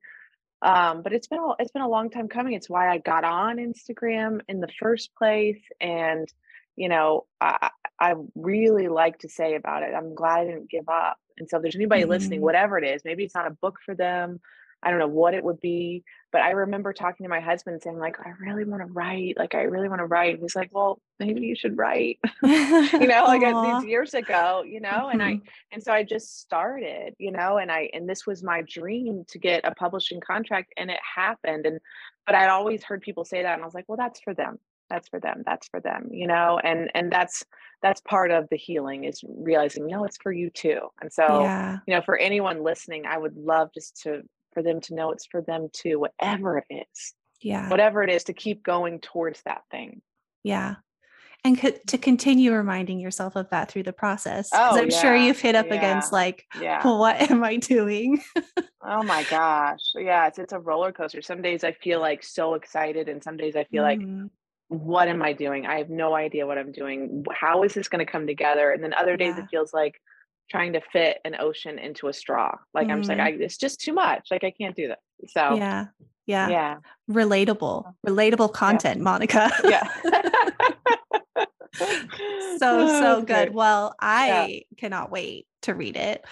um 0.61 1.01
but 1.01 1.13
it's 1.13 1.27
been 1.27 1.39
a, 1.39 1.51
it's 1.59 1.71
been 1.71 1.81
a 1.81 1.89
long 1.89 2.09
time 2.09 2.27
coming 2.27 2.53
it's 2.53 2.69
why 2.69 2.89
i 2.89 2.97
got 2.97 3.23
on 3.23 3.57
instagram 3.57 4.39
in 4.47 4.59
the 4.59 4.69
first 4.79 5.09
place 5.15 5.61
and 5.79 6.31
you 6.75 6.89
know, 6.89 7.25
I, 7.41 7.69
I 7.99 8.15
really 8.35 8.87
like 8.87 9.19
to 9.19 9.29
say 9.29 9.55
about 9.55 9.83
it. 9.83 9.93
I'm 9.93 10.15
glad 10.15 10.41
I 10.41 10.45
didn't 10.45 10.69
give 10.69 10.87
up. 10.87 11.17
And 11.37 11.49
so 11.49 11.57
if 11.57 11.63
there's 11.63 11.75
anybody 11.75 12.01
mm-hmm. 12.03 12.11
listening, 12.11 12.41
whatever 12.41 12.77
it 12.77 12.85
is, 12.85 13.01
maybe 13.03 13.23
it's 13.23 13.35
not 13.35 13.47
a 13.47 13.51
book 13.51 13.79
for 13.85 13.95
them. 13.95 14.39
I 14.81 14.91
don't 14.91 14.99
know 14.99 15.07
what 15.07 15.33
it 15.33 15.43
would 15.43 15.59
be, 15.59 16.05
but 16.31 16.41
I 16.41 16.51
remember 16.51 16.93
talking 16.93 17.25
to 17.25 17.29
my 17.29 17.41
husband 17.41 17.81
saying 17.83 17.99
like, 17.99 18.15
I 18.25 18.31
really 18.39 18.63
want 18.63 18.81
to 18.81 18.93
write. 18.93 19.35
Like, 19.37 19.53
I 19.53 19.63
really 19.63 19.89
want 19.89 19.99
to 19.99 20.05
write. 20.05 20.35
And 20.35 20.41
he's 20.41 20.55
like, 20.55 20.69
well, 20.71 21.01
maybe 21.19 21.41
you 21.41 21.53
should 21.53 21.77
write, 21.77 22.17
you 22.43 23.07
know, 23.07 23.25
like 23.25 23.41
these 23.41 23.89
years 23.89 24.13
ago, 24.13 24.63
you 24.65 24.79
know? 24.79 24.89
Mm-hmm. 24.89 25.11
And 25.11 25.23
I, 25.23 25.33
mm-hmm. 25.33 25.47
and 25.73 25.83
so 25.83 25.91
I 25.91 26.03
just 26.03 26.39
started, 26.39 27.13
you 27.17 27.31
know, 27.31 27.57
and 27.57 27.69
I, 27.69 27.89
and 27.93 28.07
this 28.07 28.25
was 28.25 28.41
my 28.41 28.61
dream 28.61 29.25
to 29.29 29.37
get 29.37 29.67
a 29.67 29.75
publishing 29.75 30.21
contract 30.21 30.73
and 30.77 30.89
it 30.89 30.99
happened. 31.15 31.65
And, 31.65 31.81
but 32.25 32.35
I'd 32.35 32.47
always 32.47 32.81
heard 32.81 33.01
people 33.01 33.25
say 33.25 33.43
that. 33.43 33.53
And 33.55 33.61
I 33.61 33.65
was 33.65 33.73
like, 33.73 33.89
well, 33.89 33.97
that's 33.97 34.21
for 34.21 34.33
them 34.33 34.59
that's 34.89 35.07
for 35.07 35.19
them 35.19 35.43
that's 35.45 35.67
for 35.67 35.79
them 35.79 36.09
you 36.11 36.27
know 36.27 36.59
and 36.63 36.89
and 36.93 37.11
that's 37.11 37.43
that's 37.81 38.01
part 38.01 38.31
of 38.31 38.47
the 38.49 38.57
healing 38.57 39.03
is 39.03 39.23
realizing 39.27 39.87
you 39.89 39.95
know 39.95 40.03
it's 40.03 40.17
for 40.17 40.31
you 40.31 40.49
too 40.49 40.79
and 41.01 41.11
so 41.11 41.41
yeah. 41.41 41.77
you 41.87 41.95
know 41.95 42.01
for 42.01 42.17
anyone 42.17 42.63
listening 42.63 43.05
i 43.05 43.17
would 43.17 43.35
love 43.35 43.69
just 43.73 44.01
to 44.01 44.21
for 44.53 44.63
them 44.63 44.81
to 44.81 44.95
know 44.95 45.11
it's 45.11 45.25
for 45.25 45.41
them 45.41 45.67
too 45.71 45.99
whatever 45.99 46.57
it 46.57 46.65
is 46.91 47.13
yeah 47.41 47.69
whatever 47.69 48.03
it 48.03 48.09
is 48.09 48.23
to 48.23 48.33
keep 48.33 48.63
going 48.63 48.99
towards 48.99 49.41
that 49.43 49.61
thing 49.71 50.01
yeah 50.43 50.75
and 51.45 51.59
co- 51.59 51.71
to 51.87 51.97
continue 51.97 52.53
reminding 52.53 52.99
yourself 52.99 53.35
of 53.35 53.49
that 53.49 53.71
through 53.71 53.83
the 53.83 53.93
process 53.93 54.49
oh, 54.53 54.77
i'm 54.77 54.89
yeah. 54.89 55.01
sure 55.01 55.15
you've 55.15 55.39
hit 55.39 55.55
up 55.55 55.67
yeah. 55.67 55.75
against 55.75 56.11
like 56.11 56.45
yeah. 56.59 56.85
what 56.87 57.15
am 57.31 57.43
i 57.43 57.55
doing 57.55 58.21
oh 58.83 59.03
my 59.03 59.23
gosh 59.29 59.79
yeah 59.95 60.27
it's, 60.27 60.39
it's 60.39 60.53
a 60.53 60.59
roller 60.59 60.91
coaster 60.91 61.21
some 61.21 61.41
days 61.41 61.63
i 61.63 61.71
feel 61.71 61.99
like 61.99 62.23
so 62.23 62.55
excited 62.55 63.07
and 63.07 63.23
some 63.23 63.37
days 63.37 63.55
i 63.55 63.63
feel 63.65 63.83
mm-hmm. 63.83 64.21
like 64.21 64.29
what 64.69 65.07
am 65.07 65.21
I 65.21 65.33
doing? 65.33 65.65
I 65.65 65.79
have 65.79 65.89
no 65.89 66.15
idea 66.15 66.45
what 66.45 66.57
I'm 66.57 66.71
doing. 66.71 67.25
How 67.33 67.63
is 67.63 67.73
this 67.73 67.89
going 67.89 68.05
to 68.05 68.11
come 68.11 68.27
together? 68.27 68.71
And 68.71 68.83
then 68.83 68.93
other 68.93 69.17
days 69.17 69.33
yeah. 69.35 69.43
it 69.43 69.49
feels 69.49 69.73
like 69.73 69.99
trying 70.49 70.73
to 70.73 70.81
fit 70.93 71.17
an 71.25 71.35
ocean 71.39 71.79
into 71.79 72.07
a 72.07 72.13
straw. 72.13 72.51
Like 72.73 72.85
mm-hmm. 72.85 72.93
I'm 72.93 72.99
just 72.99 73.09
like, 73.09 73.19
I, 73.19 73.29
it's 73.31 73.57
just 73.57 73.81
too 73.81 73.93
much. 73.93 74.27
Like 74.29 74.43
I 74.43 74.51
can't 74.51 74.75
do 74.75 74.89
that. 74.89 74.99
So 75.27 75.55
yeah, 75.55 75.87
yeah, 76.27 76.49
yeah. 76.49 76.77
Relatable, 77.09 77.93
relatable 78.07 78.53
content, 78.53 78.97
yeah. 78.97 79.03
Monica. 79.03 79.51
yeah. 79.63 79.89
so 82.57 82.87
so 82.87 83.21
good. 83.25 83.53
Well, 83.53 83.95
I 83.99 84.47
yeah. 84.47 84.59
cannot 84.77 85.11
wait 85.11 85.47
to 85.63 85.73
read 85.73 85.95
it. 85.95 86.25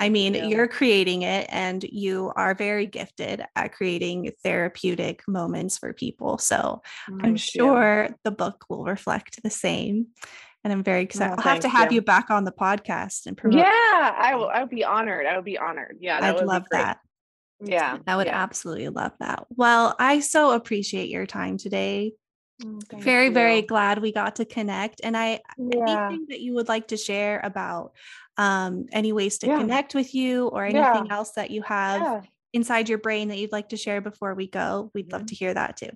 I 0.00 0.08
mean, 0.08 0.34
you. 0.34 0.48
you're 0.48 0.68
creating 0.68 1.22
it 1.22 1.46
and 1.50 1.82
you 1.82 2.32
are 2.36 2.54
very 2.54 2.86
gifted 2.86 3.44
at 3.54 3.72
creating 3.72 4.32
therapeutic 4.42 5.22
moments 5.28 5.78
for 5.78 5.92
people. 5.92 6.38
So 6.38 6.82
thank 7.08 7.24
I'm 7.24 7.36
sure 7.36 8.06
you. 8.08 8.14
the 8.24 8.30
book 8.30 8.64
will 8.68 8.84
reflect 8.84 9.42
the 9.42 9.50
same. 9.50 10.08
And 10.64 10.72
I'm 10.72 10.84
very 10.84 11.02
excited. 11.02 11.32
Oh, 11.32 11.36
I'll 11.38 11.54
have 11.54 11.60
to 11.60 11.68
have 11.68 11.90
you. 11.90 11.96
you. 11.96 12.02
back 12.02 12.30
on 12.30 12.44
the 12.44 12.52
podcast 12.52 13.26
and 13.26 13.36
promote. 13.36 13.58
Yeah, 13.58 14.14
I 14.16 14.34
will. 14.36 14.48
I 14.48 14.60
would 14.60 14.70
be 14.70 14.84
honored. 14.84 15.26
I 15.26 15.34
would 15.34 15.44
be 15.44 15.58
honored. 15.58 15.98
Yeah, 16.00 16.18
I'd 16.22 16.44
love 16.44 16.66
that. 16.70 16.98
Yeah, 17.60 17.98
I 18.06 18.16
would 18.16 18.28
yeah. 18.28 18.40
absolutely 18.40 18.88
love 18.88 19.12
that. 19.18 19.44
Well, 19.50 19.94
I 19.98 20.20
so 20.20 20.52
appreciate 20.52 21.08
your 21.08 21.26
time 21.26 21.58
today. 21.58 22.12
Oh, 22.64 22.78
very, 22.98 23.26
you. 23.26 23.32
very 23.32 23.62
glad 23.62 24.00
we 24.00 24.12
got 24.12 24.36
to 24.36 24.44
connect. 24.44 25.00
And 25.02 25.16
I 25.16 25.40
yeah. 25.58 26.08
anything 26.08 26.26
that 26.28 26.40
you 26.40 26.54
would 26.54 26.68
like 26.68 26.88
to 26.88 26.96
share 26.96 27.40
about 27.42 27.92
um, 28.36 28.86
any 28.92 29.12
ways 29.12 29.38
to 29.38 29.46
yeah. 29.46 29.58
connect 29.58 29.94
with 29.94 30.14
you 30.14 30.48
or 30.48 30.64
anything 30.64 31.06
yeah. 31.06 31.14
else 31.14 31.32
that 31.32 31.50
you 31.50 31.62
have 31.62 32.26
inside 32.52 32.88
your 32.88 32.98
brain 32.98 33.28
that 33.28 33.38
you'd 33.38 33.52
like 33.52 33.70
to 33.70 33.76
share 33.76 34.00
before 34.00 34.34
we 34.34 34.46
go, 34.46 34.90
we'd 34.94 35.10
love 35.12 35.22
mm-hmm. 35.22 35.26
to 35.26 35.34
hear 35.34 35.54
that 35.54 35.76
too. 35.76 35.90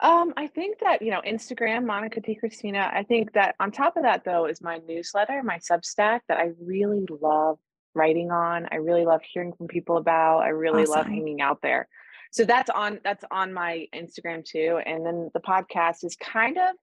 Um, 0.00 0.32
I 0.36 0.46
think 0.46 0.78
that, 0.80 1.02
you 1.02 1.10
know, 1.10 1.20
Instagram, 1.26 1.84
Monica 1.84 2.20
DiCristina. 2.20 2.92
I 2.94 3.02
think 3.02 3.32
that 3.32 3.56
on 3.58 3.72
top 3.72 3.96
of 3.96 4.04
that, 4.04 4.24
though, 4.24 4.46
is 4.46 4.62
my 4.62 4.80
newsletter, 4.86 5.42
my 5.42 5.58
Substack 5.58 6.20
that 6.28 6.38
I 6.38 6.52
really 6.60 7.04
love 7.20 7.58
writing 7.94 8.30
on. 8.30 8.68
I 8.70 8.76
really 8.76 9.04
love 9.04 9.22
hearing 9.22 9.52
from 9.54 9.66
people 9.66 9.96
about. 9.96 10.40
I 10.40 10.50
really 10.50 10.82
awesome. 10.82 10.94
love 10.94 11.06
hanging 11.06 11.40
out 11.40 11.62
there 11.62 11.88
so 12.30 12.44
that's 12.44 12.70
on 12.70 13.00
that's 13.04 13.24
on 13.30 13.52
my 13.52 13.86
instagram 13.94 14.44
too 14.44 14.80
and 14.86 15.04
then 15.04 15.30
the 15.34 15.40
podcast 15.40 16.04
is 16.04 16.16
kind 16.16 16.56
of 16.58 16.74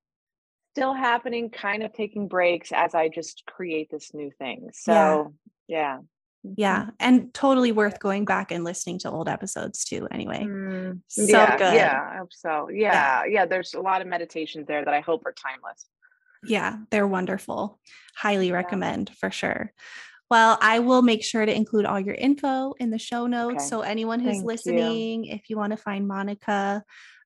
still 0.75 0.93
happening 0.93 1.49
kind 1.49 1.83
of 1.83 1.93
taking 1.93 2.27
breaks 2.27 2.73
as 2.73 2.93
i 2.93 3.07
just 3.07 3.43
create 3.45 3.89
this 3.89 4.13
new 4.13 4.29
thing. 4.37 4.69
So 4.73 5.33
yeah. 5.69 5.99
yeah. 6.43 6.81
Mm-hmm. 6.81 6.89
and 6.99 7.33
totally 7.33 7.71
worth 7.71 7.97
going 7.99 8.25
back 8.25 8.51
and 8.51 8.65
listening 8.65 8.99
to 8.99 9.09
old 9.09 9.29
episodes 9.29 9.85
too 9.85 10.05
anyway. 10.11 10.43
Mm, 10.43 10.99
so 11.07 11.23
yeah, 11.23 11.57
good. 11.57 11.73
Yeah 11.75 12.09
i 12.11 12.17
hope 12.17 12.33
so. 12.33 12.67
Yeah, 12.69 13.23
yeah. 13.23 13.23
yeah 13.25 13.45
there's 13.45 13.73
a 13.73 13.79
lot 13.79 14.01
of 14.01 14.07
meditations 14.07 14.67
there 14.67 14.83
that 14.83 14.93
i 14.93 14.99
hope 14.99 15.25
are 15.25 15.33
timeless. 15.33 15.85
Yeah 16.43 16.77
they're 16.91 17.07
wonderful. 17.07 17.79
Highly 18.17 18.49
yeah. 18.49 18.55
recommend 18.55 19.11
for 19.17 19.31
sure 19.31 19.71
well, 20.29 20.57
I 20.61 20.79
will 20.79 21.01
make 21.01 21.23
sure 21.23 21.45
to 21.45 21.55
include 21.55 21.85
all 21.85 21.99
your 21.99 22.15
info 22.15 22.73
in 22.79 22.89
the 22.89 22.97
show 22.97 23.27
notes. 23.27 23.55
Okay. 23.55 23.65
So, 23.65 23.81
anyone 23.81 24.19
who's 24.19 24.37
Thank 24.37 24.45
listening, 24.45 25.25
you. 25.25 25.33
if 25.33 25.49
you 25.49 25.57
want 25.57 25.71
to 25.71 25.77
find 25.77 26.07
Monica, 26.07 26.83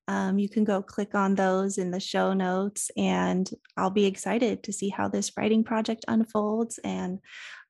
um, 0.07 0.39
you 0.39 0.49
can 0.49 0.63
go 0.63 0.81
click 0.81 1.15
on 1.15 1.35
those 1.35 1.77
in 1.77 1.91
the 1.91 1.99
show 1.99 2.33
notes. 2.33 2.91
And 2.97 3.49
I'll 3.77 3.91
be 3.91 4.05
excited 4.05 4.63
to 4.63 4.73
see 4.73 4.89
how 4.89 5.07
this 5.07 5.31
writing 5.37 5.63
project 5.63 6.03
unfolds 6.07 6.79
and 6.83 7.19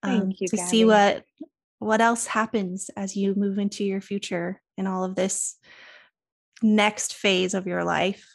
um, 0.03 0.31
you, 0.37 0.47
to 0.47 0.55
Gabi. 0.55 0.67
see 0.67 0.85
what 0.85 1.23
what 1.79 2.01
else 2.01 2.27
happens 2.27 2.89
as 2.95 3.15
you 3.15 3.35
move 3.35 3.57
into 3.57 3.83
your 3.85 4.01
future 4.01 4.61
and 4.77 4.87
all 4.87 5.03
of 5.03 5.15
this 5.15 5.55
next 6.61 7.13
phase 7.13 7.53
of 7.53 7.67
your 7.67 7.83
life. 7.83 8.25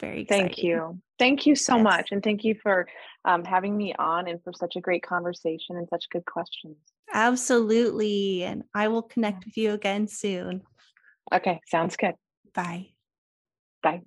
Very 0.00 0.22
exciting. 0.22 0.46
Thank 0.46 0.62
you. 0.62 1.00
Thank 1.18 1.46
you 1.46 1.54
so 1.54 1.76
yes. 1.76 1.84
much. 1.84 2.08
And 2.12 2.22
thank 2.22 2.44
you 2.44 2.56
for 2.62 2.88
um, 3.24 3.44
having 3.44 3.76
me 3.76 3.94
on 3.98 4.28
and 4.28 4.42
for 4.42 4.52
such 4.52 4.76
a 4.76 4.80
great 4.80 5.02
conversation 5.02 5.76
and 5.76 5.86
such 5.88 6.08
good 6.10 6.24
questions. 6.24 6.76
Absolutely. 7.12 8.44
And 8.44 8.64
I 8.74 8.88
will 8.88 9.02
connect 9.02 9.44
with 9.44 9.56
you 9.56 9.72
again 9.72 10.08
soon. 10.08 10.62
Okay. 11.32 11.60
Sounds 11.68 11.96
good. 11.96 12.14
Bye. 12.54 12.88
Bye. 13.82 14.00